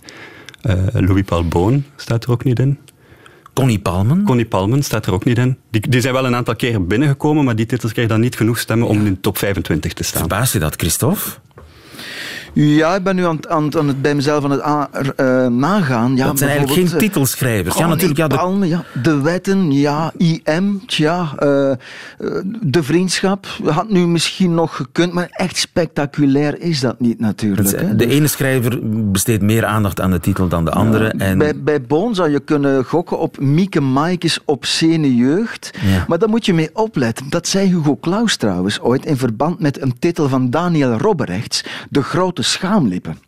[0.61, 2.79] Eh, Louis Paul Boon staat er ook niet in.
[3.61, 4.25] Connie Palmen?
[4.25, 5.57] Connie Palmen staat er ook niet in.
[5.71, 8.59] Die, die zijn wel een aantal keren binnengekomen, maar die titels krijgen dan niet genoeg
[8.59, 10.21] stemmen om in de top 25 te staan.
[10.21, 11.21] Verbaas je dat, Christophe?
[12.53, 14.51] Ja, ik ben nu aan, aan, aan het, bij mezelf aan
[14.91, 16.17] het eh, nagaan.
[16.17, 17.77] Ja, dat zijn eigenlijk geen eh, titelschrijvers.
[17.77, 18.19] ja, natuurlijk.
[18.19, 18.67] Ja, de...
[18.69, 20.13] ja, de wetten, ja.
[20.17, 21.21] IM, tja.
[21.33, 21.39] Uh,
[22.61, 27.81] de vriendschap had nu misschien nog gekund, maar echt spectaculair is dat niet natuurlijk.
[27.81, 27.97] hè?
[27.97, 28.81] de ene schrijver
[29.13, 31.09] besteedt meer aandacht aan de titel dan de andere.
[31.09, 31.39] en...
[31.39, 35.71] bij, bij Boon zou je kunnen gokken op Mieke Maaikes zene jeugd.
[36.09, 37.27] Maar daar moet je mee opletten.
[37.31, 41.65] Dat zei Hugo Claus trouwens ooit in verband met een titel van Daniel Robberechts.
[41.91, 43.19] De grote schaamlippen.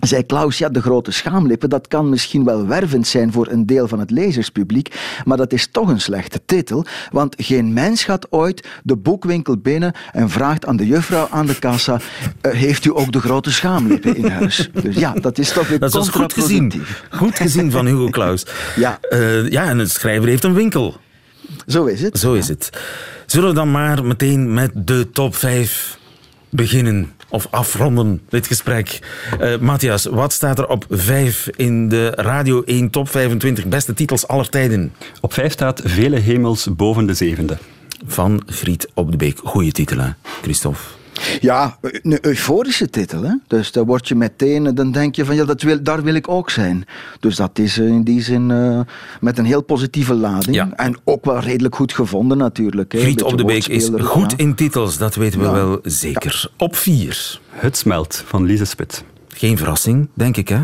[0.00, 3.88] Zei Klaus, ja, de grote schaamlippen, dat kan misschien wel wervend zijn voor een deel
[3.88, 8.68] van het lezerspubliek, maar dat is toch een slechte titel, want geen mens gaat ooit
[8.82, 12.00] de boekwinkel binnen en vraagt aan de juffrouw aan de kassa,
[12.40, 14.70] eh, heeft u ook de grote schaamlippen in huis?
[14.82, 16.72] Dus ja, dat is toch weer Dat dus goed gezien.
[17.10, 18.46] Goed gezien van Hugo Klaus.
[18.76, 18.98] ja.
[19.00, 20.96] Eh, ja, en een schrijver heeft een winkel.
[21.66, 22.18] Zo is het.
[22.18, 22.70] Zo is het.
[23.26, 25.98] Zullen we dan maar meteen met de top 5
[26.48, 27.12] beginnen?
[27.32, 28.98] of afronden dit gesprek.
[29.40, 34.28] Eh, Matthias, wat staat er op 5 in de Radio 1 Top 25 beste titels
[34.28, 34.92] aller tijden?
[35.20, 37.56] Op 5 staat Vele hemels boven de zevende.
[38.06, 39.38] Van Griet op de Beek.
[39.44, 40.08] Goeie titel, hè,
[40.42, 40.78] Christophe.
[41.40, 43.22] Ja, een euforische titel.
[43.22, 43.34] Hè?
[43.46, 46.28] Dus daar word je meteen, dan denk je van ja, dat wil, daar wil ik
[46.28, 46.84] ook zijn.
[47.20, 48.80] Dus dat is eh, in die zin eh,
[49.20, 50.56] met een heel positieve lading.
[50.56, 50.70] Ja.
[50.76, 52.92] En ook wel redelijk goed gevonden natuurlijk.
[52.92, 52.98] Hè?
[52.98, 56.50] Griet op de Beek is goed in titels, dat weten we wel zeker.
[56.58, 57.40] Op vier.
[57.48, 59.04] Het smelt van Lise Spit.
[59.28, 60.58] Geen verrassing, denk ik hè?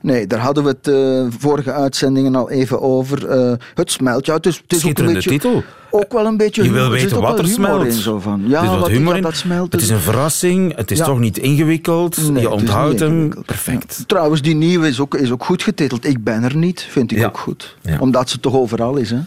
[0.00, 3.28] Nee, daar hadden we het eh, vorige uitzendingen al even over.
[3.28, 4.26] Eh, het smelt.
[4.26, 5.62] Ja, het is, ook een beetje, titel.
[5.90, 7.84] Ook wel een beetje Je wil weten wat er smelt.
[7.86, 8.44] In, zo van.
[8.46, 9.22] Ja, het is wat, humor in.
[9.22, 9.72] Dat smelt.
[9.72, 10.76] Het is een verrassing.
[10.76, 12.16] Het is toch niet ingewikkeld.
[12.34, 13.32] je onthoudt hem.
[13.46, 14.02] Perfect.
[14.06, 16.06] Trouwens, die nieuwe is ook, is ook goed getiteld.
[16.06, 17.76] Ik ben er niet, vind ik ook goed.
[17.98, 19.10] Omdat ze toch overal is.
[19.10, 19.20] Hè?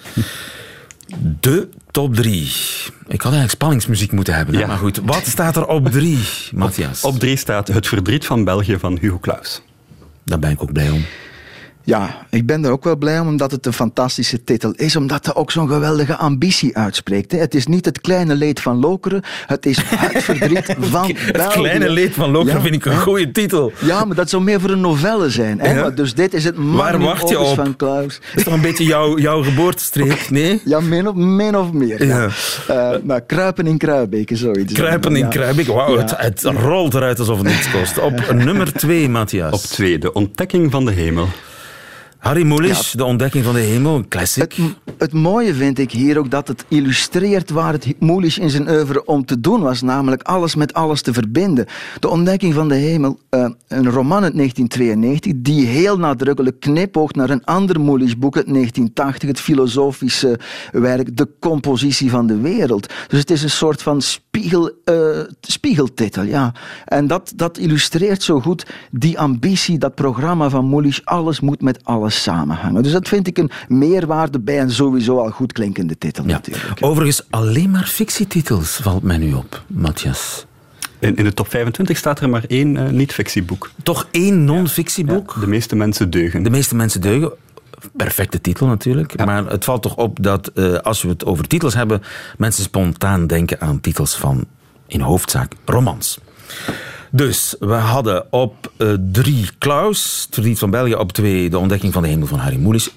[1.41, 2.43] De top drie.
[2.43, 2.50] Ik
[3.08, 4.58] had eigenlijk spanningsmuziek moeten hebben.
[4.58, 4.67] Ja.
[4.67, 6.17] Maar goed, wat staat er op drie,
[6.54, 7.04] Matthias?
[7.04, 9.62] Op drie staat Het verdriet van België van Hugo Claus.
[10.25, 11.05] Daar ben ik ook blij om.
[11.86, 15.26] Ja, ik ben er ook wel blij om, omdat het een fantastische titel is, omdat
[15.26, 17.32] het ook zo'n geweldige ambitie uitspreekt.
[17.32, 21.89] Het is niet het kleine leed van Lokeren, het is het verdriet van Het kleine
[21.89, 23.71] leed van Lokeren vind ik een goede titel.
[23.82, 25.62] Ja, maar dat zou meer voor een novelle zijn.
[25.95, 27.56] Dus dit is het Waar wacht je op?
[27.56, 28.19] van Klaus.
[28.36, 30.62] is toch een beetje jouw, jouw geboortestreek, nee?
[30.65, 30.80] Ja,
[31.13, 32.06] min of, meer.
[32.06, 32.28] Ja.
[32.67, 34.74] Eh, nou, kruipen in Kruibeken, zoiets.
[34.74, 35.74] Kruipen in Kruibeken.
[35.74, 38.00] wauw, het, rolt eruit alsof het niets kost.
[38.00, 39.52] Op nummer twee, Matthias.
[39.63, 41.28] Op twee, de ontdekking van de hemel.
[42.25, 44.55] Harry Mulisch, De Ontdekking van de Hemel, een classic.
[44.97, 49.05] Het, mooie vind ik hier ook dat het illustreert waar het Mulisch in zijn oeuvre
[49.05, 51.65] om te doen was, namelijk alles met alles te verbinden.
[51.99, 57.29] De Ontdekking van de Hemel, eh, een roman uit 1992, die heel nadrukkelijk knipoogt naar
[57.29, 60.39] een ander Mulisch boek uit 1980, het filosofische
[60.71, 62.93] werk De Compositie van de Wereld.
[63.07, 64.95] Dus het is een soort van spiegel, eh,
[65.41, 66.53] spiegeltitel, ja.
[66.85, 71.79] En dat, dat illustreert zo goed die ambitie, dat programma van Mulisch, alles moet met
[71.85, 72.84] alles samenhangen.
[72.84, 76.78] Dus dat vind ik een meerwaarde bij een sowieso al goed klinkende titel natuurlijk.
[76.80, 80.45] Overigens, alleen maar fictietitels valt mij nu op, Matthias.
[80.99, 83.71] In, de top 25 staat er maar één eh, niet-fictieboek.
[83.84, 85.38] Toch één non-fictieboek?
[85.39, 86.43] de meeste mensen deugen.
[86.43, 87.32] De meeste mensen deugen.
[87.95, 89.25] Perfecte titel natuurlijk.
[89.25, 92.01] Maar het valt toch op dat eh, als we het over titels hebben,
[92.38, 94.45] mensen spontaan denken aan titels van
[94.88, 96.19] in hoofdzaak romans.
[97.15, 100.95] Dus we hadden op uh, drie Klaus, Verdiet van België.
[100.95, 102.91] Op twee De Ontdekking van de Hemel van Harry Moelis.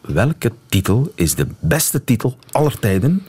[0.00, 3.22] Welke titel is de beste titel aller tijden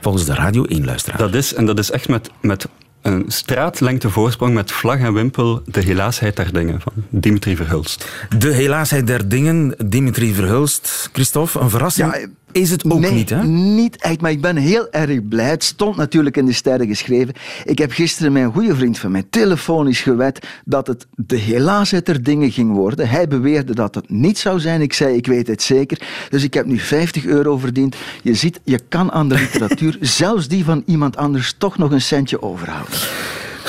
[0.00, 1.18] volgens de Radio 1-luisteraar?
[1.18, 2.68] Dat is, en dat is echt met, met
[3.02, 8.10] een straatlengte voorsprong met vlag en wimpel De Helaasheid der Dingen van Dimitri Verhulst.
[8.38, 11.10] De Helaasheid der Dingen, Dimitri Verhulst.
[11.12, 12.32] Christophe, een verrassing?
[12.52, 13.42] is het ook niet, hè?
[13.46, 15.50] niet echt, maar ik ben heel erg blij.
[15.50, 17.34] Het stond natuurlijk in de sterren geschreven.
[17.64, 22.22] Ik heb gisteren mijn goede vriend van mij telefonisch gewet dat het de helaasheid er
[22.22, 23.08] dingen ging worden.
[23.08, 24.80] Hij beweerde dat het niet zou zijn.
[24.80, 25.98] Ik zei, ik weet het zeker.
[26.28, 27.96] Dus ik heb nu 50 euro verdiend.
[28.22, 32.00] Je ziet, je kan aan de literatuur, zelfs die van iemand anders, toch nog een
[32.00, 32.94] centje overhouden.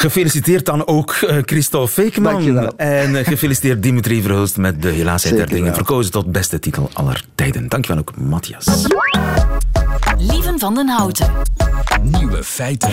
[0.04, 2.78] Gefeliciteerd dan ook eh, Christophe Feekman.
[2.78, 5.74] En eh, gefeliciteerd Dimitri Verhulst met de helaas der dingen.
[5.74, 7.70] Verkozen tot beste titel aller tijden.
[7.70, 8.66] Dankjewel ook, Matthias.
[10.18, 11.32] Lieven van den Houten.
[12.02, 12.92] Nieuwe feiten.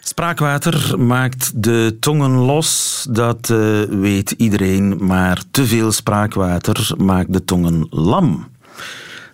[0.00, 5.04] Spraakwater maakt de tongen los, dat eh, weet iedereen.
[5.06, 8.54] Maar te veel spraakwater maakt de tongen lam.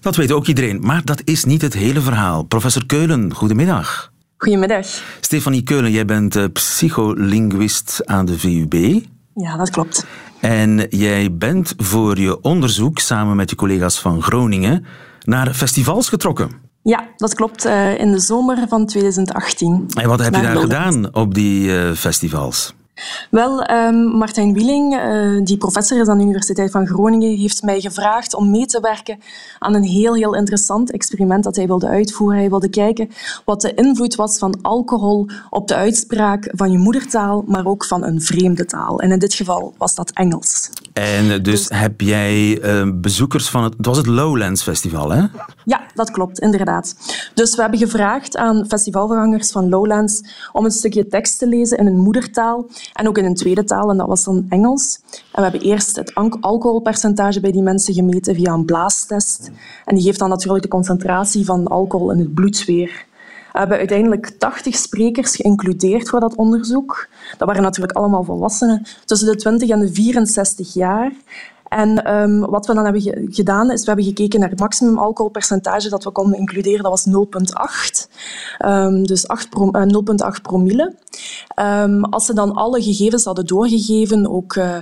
[0.03, 0.79] Dat weet ook iedereen.
[0.81, 2.43] Maar dat is niet het hele verhaal.
[2.43, 4.13] Professor Keulen, goedemiddag.
[4.37, 4.87] Goedemiddag.
[5.21, 8.73] Stefanie Keulen, jij bent eh, psycholinguist aan de VUB.
[9.35, 10.07] Ja, dat klopt.
[10.41, 14.85] En jij bent voor je onderzoek samen met je collega's van Groningen
[15.25, 16.51] naar festivals getrokken.
[16.83, 17.65] Ja, dat klopt.
[17.65, 19.89] Eh, in de zomer van 2018.
[20.01, 22.75] En wat heb je daar gedaan op die eh, festivals?
[23.31, 27.81] Wel, ehm, Martijn Wieling, eh, die professor is aan de Universiteit van Groningen, heeft mij
[27.81, 29.19] gevraagd om mee te werken
[29.59, 32.39] aan een heel, heel interessant experiment dat hij wilde uitvoeren.
[32.39, 33.11] Hij wilde kijken
[33.45, 38.05] wat de invloed was van alcohol op de uitspraak van je moedertaal, maar ook van
[38.05, 39.01] een vreemde taal.
[39.01, 40.71] En in dit geval was dat Engels.
[40.93, 43.75] En eh, dus, heb jij eh, bezoekers van het...
[43.77, 45.23] Het was het Lowlands Festival, hè?
[45.65, 46.97] Ja, dat klopt, inderdaad.
[47.35, 51.85] Dus we hebben gevraagd aan festivalverhangers van Lowlands om een stukje tekst te lezen in
[51.87, 54.99] hun moedertaal en ook in een tweede taal, en dat was dan Engels.
[55.11, 59.51] En we hebben eerst het alcoholpercentage bij die mensen gemeten via een blaastest.
[59.85, 63.05] En die geeft dan natuurlijk de concentratie van alcohol in het bloed weer
[63.59, 67.07] hebben uiteindelijk 80 sprekers geïncludeerd voor dat onderzoek.
[67.39, 71.13] Dat waren natuurlijk allemaal volwassenen, tussen de 20 en de 64 jaar.
[71.77, 73.03] En ehm, wat we dan hebben
[73.35, 76.83] gedaan, is we hebben gekeken naar het maximum alcoholpercentage dat we konden includeren.
[76.83, 78.09] Dat was 0,8.
[78.59, 79.25] Ehm, dus
[79.87, 80.95] 0,8 eh, promille.
[81.55, 84.77] Ehm, als ze dan alle gegevens hadden doorgegeven, ook eh,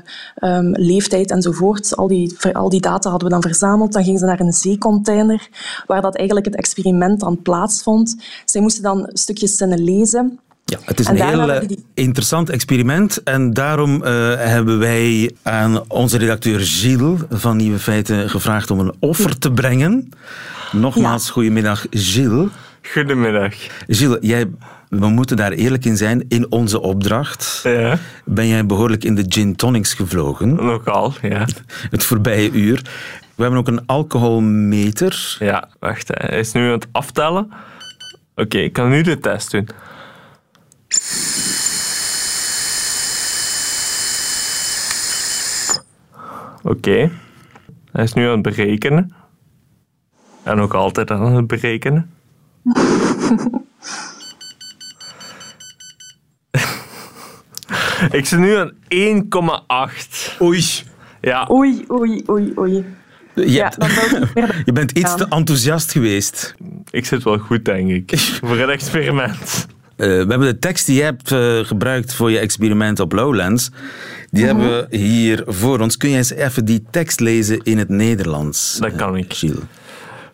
[0.73, 4.41] leeftijd enzovoort, al die, al die data hadden we dan verzameld, dan gingen ze naar
[4.41, 5.49] een zeecontainer,
[5.87, 8.17] waar dat eigenlijk het experiment dan plaatsvond.
[8.45, 13.53] Zij moesten dan stukjes zinnen lezen ja, het is een heel eh, interessant experiment en
[13.53, 19.39] daarom eh, hebben wij aan onze redacteur Gilles van Nieuwe Feiten gevraagd om een offer
[19.39, 20.09] te brengen.
[20.73, 22.49] Nogmaals, goedemiddag Gilles.
[22.93, 23.55] Goedemiddag.
[23.89, 24.47] Gilles, jij,
[24.89, 26.25] we moeten daar eerlijk in zijn.
[26.29, 27.61] In onze opdracht
[28.25, 30.55] ben jij behoorlijk in de gin tonics gevlogen.
[30.55, 31.47] Lokaal, ja.
[31.91, 32.81] Het voorbije uur.
[33.35, 35.37] We hebben ook een alcoholmeter.
[35.39, 36.11] Ja, wacht.
[36.13, 37.53] Hij is nu aan het aftellen.
[38.35, 39.69] Oké, ik kan nu de test doen.
[46.63, 47.11] Oké.
[47.93, 49.15] Hij is nu aan het berekenen.
[50.43, 52.11] En ook altijd aan het berekenen.
[58.11, 58.73] Ik zit nu aan
[60.35, 60.41] 1,8.
[60.41, 60.65] Oei.
[61.21, 61.47] Ja.
[61.51, 62.85] Oei, oei, oei, oei.
[63.35, 63.73] Je, ja,
[64.65, 66.55] je bent iets te enthousiast geweest.
[66.91, 69.67] Ik zit wel goed, denk ik, voor het experiment.
[70.01, 73.71] Eh, we hebben de tekst die je hebt eh, gebruikt voor je experiment op Lowlands.
[74.31, 74.47] Die mhm.
[74.59, 75.97] hebben we hier voor ons.
[75.97, 78.77] Kun jij eens even die tekst lezen in het Nederlands?
[78.79, 79.37] Dat kan eh, ik.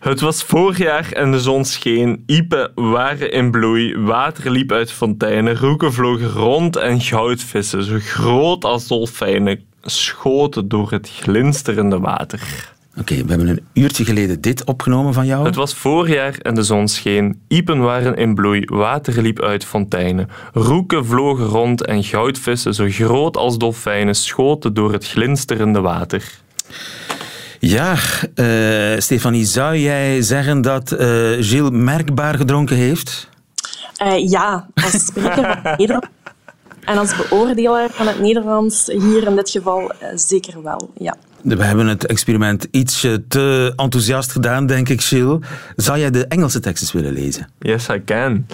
[0.00, 2.22] Het was voorjaar en de zon scheen.
[2.26, 3.96] Iepen waren in bloei.
[3.98, 5.57] Water liep uit fonteinen.
[5.57, 12.74] Roeken vlogen rond en goudvissen, zo groot als dolfijnen, schoten door het glinsterende water.
[13.01, 15.45] Oké, we hebben een uurtje geleden dit opgenomen van jou.
[15.45, 17.41] Het was voorjaar en de zon scheen.
[17.49, 20.29] Iepen waren in bloei, water liep uit fonteinen.
[20.55, 26.33] Roeken vlogen rond en goudvissen, zo groot als dolfijnen, schoten door het glinsterende water.
[27.59, 27.95] Ja,
[28.35, 30.99] eh, Stefanie, zou jij zeggen dat uh,
[31.41, 33.29] Gilles merkbaar gedronken heeft?
[33.97, 36.07] Eh, ja, als spreker van Nederland
[36.85, 41.17] en als beoordelaar van het Nederlands, hier in dit geval zeker wel, ja.
[41.42, 45.38] We hebben het experiment ietsje te enthousiast gedaan, denk ik, Gilles.
[45.77, 47.49] Zou jij de Engelse tekst eens willen lezen?
[47.59, 48.46] Yes, I can.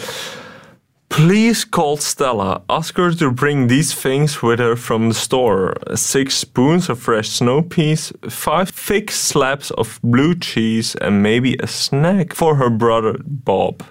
[1.06, 2.62] Please call Stella.
[2.66, 7.28] Ask her to bring these things with her from the store six spoons of fresh
[7.28, 13.18] snow peas, five thick slabs of blue cheese, and maybe a snack for her brother
[13.24, 13.82] Bob.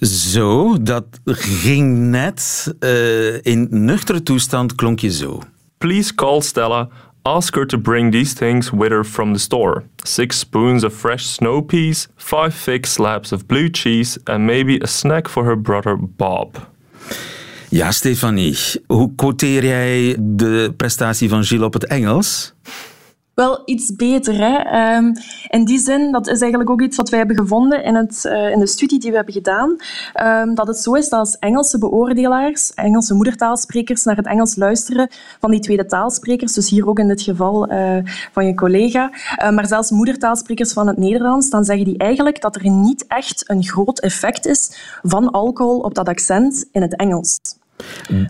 [0.00, 2.72] Zo, dat ging net.
[2.80, 5.40] Eh, in nuchtere toestand klonk je zo.
[5.78, 6.88] Please call Stella.
[7.24, 11.26] Ask her to bring these things with her from the store six spoons of fresh
[11.26, 15.96] snow peas, five thick slabs of blue cheese, and maybe a snack for her brother
[15.96, 16.56] Bob.
[17.70, 22.54] Ja, Stefanie, hoe quoteer jij de prestatie van Gilles op het Engels?
[23.46, 24.34] wel iets beter.
[24.34, 24.56] Hè?
[24.58, 25.12] Ehm,
[25.48, 28.50] in die zin, dat is eigenlijk ook iets wat wij hebben gevonden in, het, eh,
[28.50, 29.76] in de studie die we hebben gedaan,
[30.12, 35.08] ehm, dat het zo is dat als Engelse beoordelaars, Engelse moedertaalsprekers naar het Engels luisteren
[35.40, 37.96] van die tweede taalsprekers, dus hier ook in dit geval eh,
[38.32, 42.56] van je collega, eh, maar zelfs moedertaalsprekers van het Nederlands, dan zeggen die eigenlijk dat
[42.56, 44.70] er niet echt een groot effect is
[45.02, 47.36] van alcohol op dat accent in het Engels.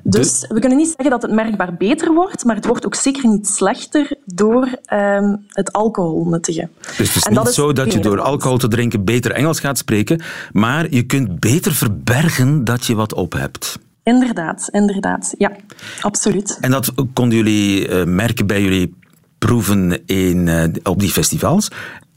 [0.02, 3.28] Dus we kunnen niet zeggen dat het merkbaar beter wordt, maar het wordt ook zeker
[3.28, 6.70] niet slechter door ehm, het alcohol nuttigen.
[6.96, 10.22] Dus het is niet zo dat je door alcohol te drinken beter Engels gaat spreken,
[10.52, 13.78] maar je kunt beter verbergen dat je wat op hebt.
[14.02, 15.34] Inderdaad, inderdaad.
[15.38, 15.52] Ja,
[16.00, 16.58] absoluut.
[16.60, 18.94] En dat konden jullie eh, merken bij jullie
[19.38, 21.68] proeven in, eh, op die festivals.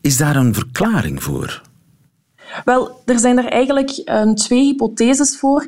[0.01, 1.61] Is daar een verklaring voor?
[2.65, 5.65] Wel, er zijn er eigenlijk ehm, twee hypotheses voor.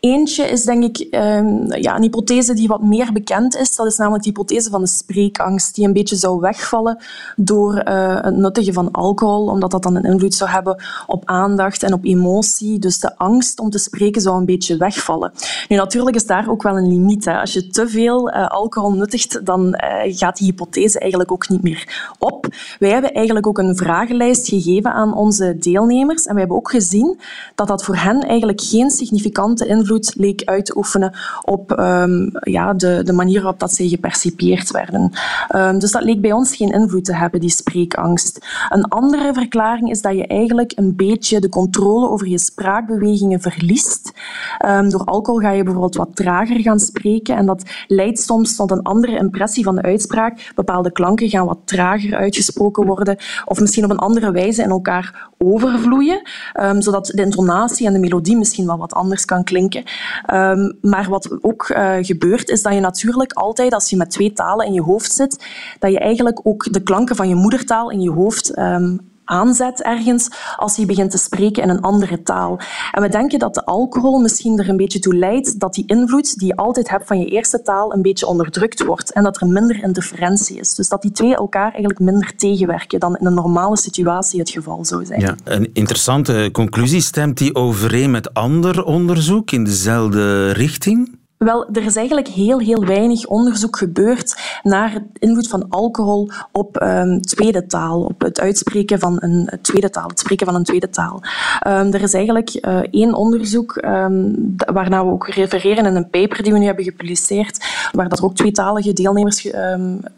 [0.00, 3.76] Eentje is denk ik ehm, ja, een hypothese die wat meer bekend is.
[3.76, 6.98] Dat is namelijk de hypothese van de spreekangst, die een beetje zou wegvallen
[7.36, 11.82] door eh, het nuttigen van alcohol, omdat dat dan een invloed zou hebben op aandacht
[11.82, 12.78] en op emotie.
[12.78, 15.32] Dus de angst om te spreken zou een beetje wegvallen.
[15.68, 17.24] Nu, natuurlijk is daar ook wel een limiet.
[17.24, 17.40] Hè.
[17.40, 21.62] Als je te veel eh, alcohol nuttigt, dan eh, gaat die hypothese eigenlijk ook niet
[21.62, 22.46] meer op.
[22.78, 26.24] Wij hebben eigenlijk ook een vragenlijst gegeven aan onze deelnemers.
[26.26, 27.20] En we hebben ook gezien
[27.54, 32.72] dat dat voor hen eigenlijk geen significante invloed leek uit te oefenen op ehm, ja,
[32.72, 35.12] de, de manier waarop dat zij gepercipieerd werden.
[35.48, 38.46] Ehm, dus dat leek bij ons geen invloed te hebben, die spreekangst.
[38.68, 44.12] Een andere verklaring is dat je eigenlijk een beetje de controle over je spraakbewegingen verliest.
[44.58, 48.70] Ehm, door alcohol ga je bijvoorbeeld wat trager gaan spreken en dat leidt soms tot
[48.70, 50.52] een andere impressie van de uitspraak.
[50.54, 55.28] Bepaalde klanken gaan wat trager uitgesproken worden of misschien op een andere wijze in elkaar
[55.38, 56.15] overvloeien.
[56.52, 59.82] Ehm, zodat de intonatie en de melodie misschien wel wat anders kan klinken.
[60.26, 64.32] Ehm, maar wat ook eh, gebeurt, is dat je natuurlijk altijd, als je met twee
[64.32, 65.46] talen in je hoofd zit,
[65.78, 70.28] dat je eigenlijk ook de klanken van je moedertaal in je hoofd um, aanzet ergens
[70.56, 72.60] als hij begint te spreken in een andere taal.
[72.92, 76.38] En we denken dat de alcohol misschien er een beetje toe leidt dat die invloed
[76.38, 79.46] die je altijd hebt van je eerste taal een beetje onderdrukt wordt en dat er
[79.46, 80.74] minder interferentie is.
[80.74, 84.84] Dus dat die twee elkaar eigenlijk minder tegenwerken dan in een normale situatie het geval
[84.84, 85.20] zou zijn.
[85.20, 87.00] Ja, een interessante conclusie.
[87.00, 91.14] Stemt die overeen met ander onderzoek in dezelfde richting?
[91.38, 96.80] Wel, er is eigenlijk heel, heel weinig onderzoek gebeurd naar de invloed van alcohol op
[96.82, 100.90] um, tweede taal, op het uitspreken van een tweede taal, het spreken van een tweede
[100.90, 101.22] taal.
[101.60, 104.32] Ehm, er is eigenlijk eh, één onderzoek um, ehm,
[104.74, 108.34] waarnaar we ook refereren in een paper die we nu hebben gepubliceerd, waar dat ook
[108.34, 109.50] tweetalige deelnemers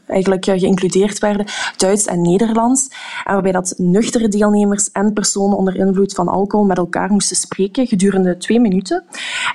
[0.07, 2.89] eigenlijk eh, geïncludeerd werden, Duits en Nederlands,
[3.25, 7.87] en waarbij dat nuchtere deelnemers en personen onder invloed van alcohol met elkaar moesten spreken
[7.87, 9.05] gedurende twee minuten.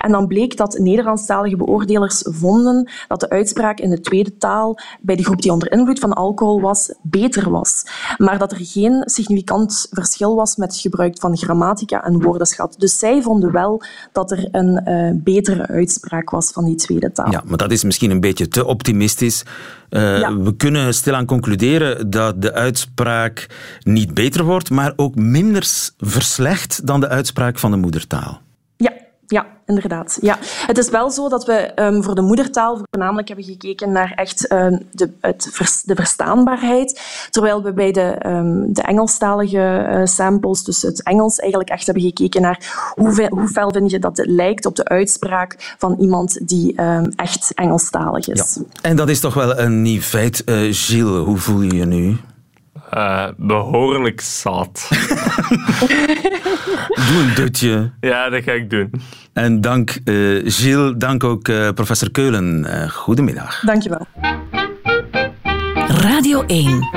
[0.00, 5.16] En dan bleek dat Nederlandstalige beoordelers vonden dat de uitspraak in de tweede taal bij
[5.16, 7.82] de groep die onder invloed van alcohol was, beter was.
[8.16, 12.74] Maar dat er geen significant verschil was met het gebruik van grammatica en woordenschat.
[12.78, 17.30] Dus zij vonden wel dat er een eh, betere uitspraak was van die tweede taal.
[17.30, 19.42] Ja, maar dat is misschien een beetje te optimistisch.
[19.88, 23.46] Eh, we kunnen stilaan concluderen dat de uitspraak
[23.82, 25.62] niet beter wordt, maar ook minder
[25.98, 28.40] verslecht dan de uitspraak van de moedertaal
[29.66, 30.18] inderdaad.
[30.20, 30.36] Ja.
[30.66, 34.46] Het is wel zo dat we ehm, voor de moedertaal voornamelijk hebben gekeken naar echt
[34.46, 35.50] ehm, de, het
[35.84, 37.00] de verstaanbaarheid.
[37.30, 39.58] Terwijl we bij de, ehm, de Engelstalige
[39.88, 43.98] eh, samples, dus het Engels, eigenlijk echt hebben gekeken naar hoeveel, hoe fel vind je
[43.98, 46.74] dat het lijkt op de uitspraak van iemand die
[47.16, 48.54] echt Engelstalig is.
[48.56, 48.62] Ja.
[48.82, 50.42] En dat is toch wel een nieuw feit.
[50.46, 52.16] Uh, Gilles, hoe voel je je nu?
[52.94, 54.88] uh, behoorlijk zat.
[57.08, 57.92] Doe een dutje.
[58.00, 58.90] Ja, dat ga ik doen.
[59.32, 62.66] En dank uh, Gilles, dank ook eh, professor Keulen.
[62.90, 63.60] goedemiddag.
[63.60, 64.06] Dankjewel.
[65.86, 66.88] Radio 1.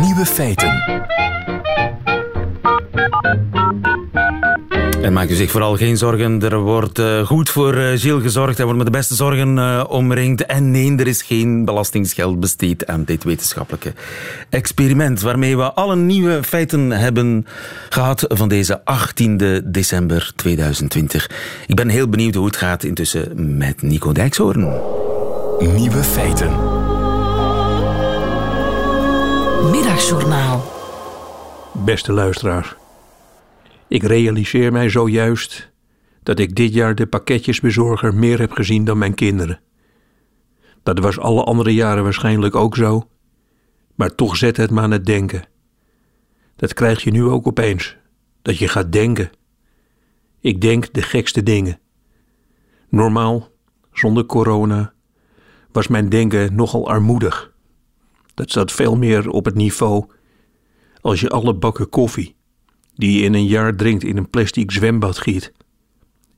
[0.00, 0.99] Nieuwe feiten.
[5.12, 6.42] maak u zich vooral geen zorgen.
[6.42, 8.56] Er wordt eh, goed voor eh, Gilles gezorgd.
[8.56, 10.46] Hij wordt met de beste zorgen eh, omringd.
[10.46, 13.92] En nee, er is geen belastingsgeld besteed aan dit wetenschappelijke
[14.50, 15.20] experiment.
[15.20, 17.46] Waarmee we alle nieuwe feiten hebben
[17.88, 21.30] gehad van deze 18 december 2020.
[21.66, 24.68] Ik ben heel benieuwd hoe het gaat intussen met Nico Dijkshoorn.
[25.58, 26.50] Nieuwe feiten.
[29.70, 30.64] Middagjournaal.
[31.84, 32.76] Beste luisteraar.
[33.90, 35.70] Ik realiseer mij zojuist
[36.22, 39.60] dat ik dit jaar de pakketjesbezorger meer heb gezien dan mijn kinderen.
[40.82, 43.08] Dat was alle andere jaren waarschijnlijk ook zo,
[43.94, 45.42] maar toch zet het me aan het denken.
[46.56, 47.96] Dat krijg je nu ook opeens,
[48.42, 49.30] dat je gaat denken.
[50.40, 51.78] Ik denk de gekste dingen.
[52.88, 53.48] Normaal,
[53.92, 54.92] zonder corona,
[55.72, 57.52] was mijn denken nogal armoedig.
[58.34, 60.06] Dat zat veel meer op het niveau
[61.00, 62.38] als je alle bakken koffie
[63.00, 65.52] die je in een jaar drinkt in een plastic zwembad giet.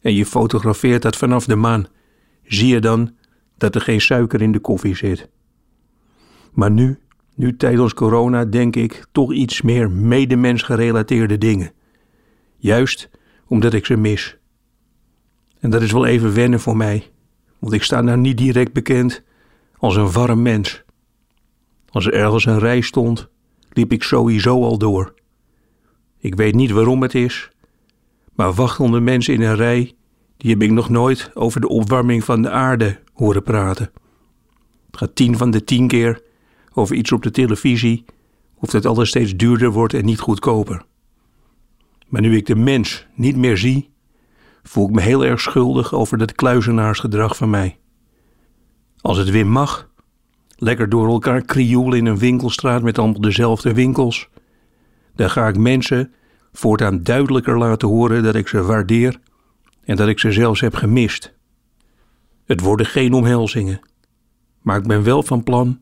[0.01, 1.87] En je fotografeert dat vanaf de maan.
[2.45, 3.15] Zie je dan
[3.59, 5.29] dat er geen suiker in de koffie zit.
[6.53, 6.99] Maar nu,
[7.35, 11.73] nu tijdens corona, denk ik toch iets meer medemens gerelateerde dingen.
[12.57, 13.11] Juist
[13.47, 14.37] omdat ik ze mis.
[15.61, 17.07] En dat is wel even wennen voor mij,
[17.59, 19.23] want ik sta nou niet direct bekend
[19.77, 20.83] als een warm mens.
[21.89, 23.29] Als er ergens een rij stond,
[23.71, 25.15] liep ik sowieso al door.
[26.23, 27.51] Ik weet niet waarom het is,
[28.35, 29.93] maar wachtende mensen in een rij,
[30.37, 33.91] die heb ik nog nooit over de opwarming van de aarde horen praten.
[34.87, 36.23] Het gaat tien van de tien keer
[36.75, 38.05] over iets op de televisie,
[38.61, 40.85] of dat alles steeds duurder wordt en niet goedkoper.
[42.09, 43.91] Maar nu ik de mens niet meer zie,
[44.63, 47.79] voel ik me heel erg schuldig over dat kluizenaarsgedrag van mij.
[49.01, 49.89] Als het weer mag,
[50.57, 54.29] lekker door elkaar krioelen in een winkelstraat met allemaal dezelfde winkels,
[55.23, 56.13] dan ga ik mensen
[56.53, 59.19] voortaan duidelijker laten horen dat ik ze waardeer
[59.85, 61.35] en dat ik ze zelfs heb gemist.
[62.45, 63.81] Het worden geen omhelzingen,
[64.63, 65.81] maar ik ben wel van plan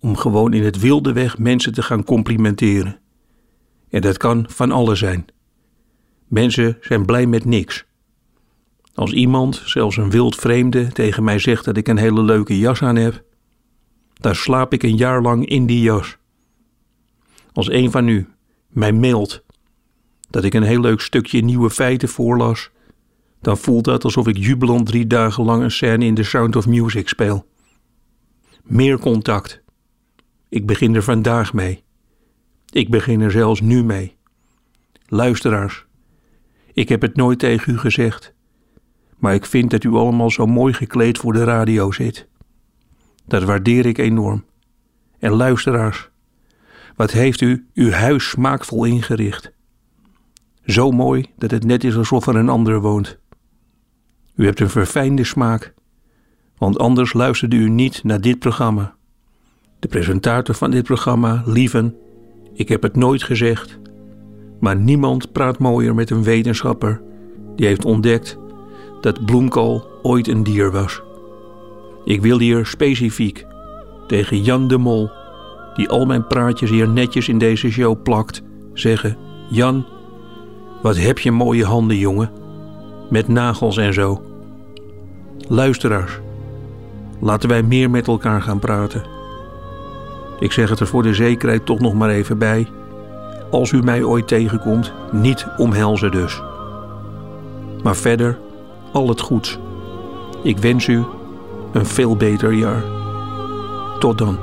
[0.00, 2.98] om gewoon in het wilde weg mensen te gaan complimenteren.
[3.90, 5.24] En dat kan van alles zijn.
[6.28, 7.84] Mensen zijn blij met niks.
[8.94, 12.82] Als iemand, zelfs een wild vreemde, tegen mij zegt dat ik een hele leuke jas
[12.82, 13.22] aan heb,
[14.12, 16.16] dan slaap ik een jaar lang in die jas.
[17.52, 18.26] Als een van u
[18.68, 19.42] mij mailt.
[20.30, 22.70] Dat ik een heel leuk stukje nieuwe feiten voorlas.
[23.40, 26.66] Dan voelt dat alsof ik jubelend drie dagen lang een scène in The Sound of
[26.66, 27.46] Music speel.
[28.62, 29.62] Meer contact.
[30.48, 31.82] Ik begin er vandaag mee.
[32.72, 34.16] Ik begin er zelfs nu mee.
[35.06, 35.86] Luisteraars,
[36.72, 38.34] ik heb het nooit tegen u gezegd,
[39.16, 42.28] maar ik vind dat u allemaal zo mooi gekleed voor de radio zit.
[43.26, 44.44] Dat waardeer ik enorm.
[45.18, 46.10] En luisteraars,
[46.98, 49.50] wat heeft u uw huis smaakvol ingericht?
[50.64, 53.18] Zo mooi dat het net is alsof er een ander woont.
[54.34, 55.74] U hebt een verfijnde smaak,
[56.56, 58.94] want anders luisterde u niet naar dit programma.
[59.78, 61.96] De presentator van dit programma, Lieven,
[62.54, 63.78] ik heb het nooit gezegd,
[64.60, 67.02] maar niemand praat mooier met een wetenschapper
[67.56, 68.38] die heeft ontdekt
[69.00, 71.02] dat bloemkool ooit een dier was.
[72.04, 73.46] Ik wil hier specifiek
[74.06, 75.10] tegen Jan de Mol
[75.78, 78.42] die al mijn praatjes hier netjes in deze show plakt,
[78.74, 79.16] zeggen:
[79.50, 79.86] Jan,
[80.82, 82.30] wat heb je mooie handen, jongen?
[83.10, 84.22] Met nagels en zo.
[85.48, 86.20] Luisteraars,
[87.20, 89.02] laten wij meer met elkaar gaan praten.
[90.40, 92.66] Ik zeg het er voor de zekerheid toch nog maar even bij.
[93.50, 96.42] Als u mij ooit tegenkomt, niet omhelzen dus.
[97.82, 98.38] Maar verder,
[98.92, 99.58] al het goeds.
[100.42, 101.02] Ik wens u
[101.72, 102.82] een veel beter jaar.
[104.00, 104.38] Tot dan.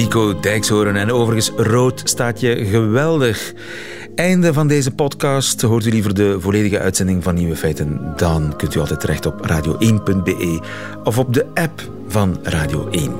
[0.00, 3.52] Nico Dijkshoren En overigens, rood staat je geweldig.
[4.14, 5.60] Einde van deze podcast.
[5.62, 8.12] Hoort u liever de volledige uitzending van Nieuwe Feiten?
[8.16, 10.60] Dan kunt u altijd terecht op radio1.be
[11.04, 13.12] of op de app van Radio 1.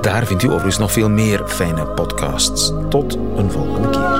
[0.00, 2.72] Daar vindt u overigens nog veel meer fijne podcasts.
[2.90, 4.11] Tot een volgende keer.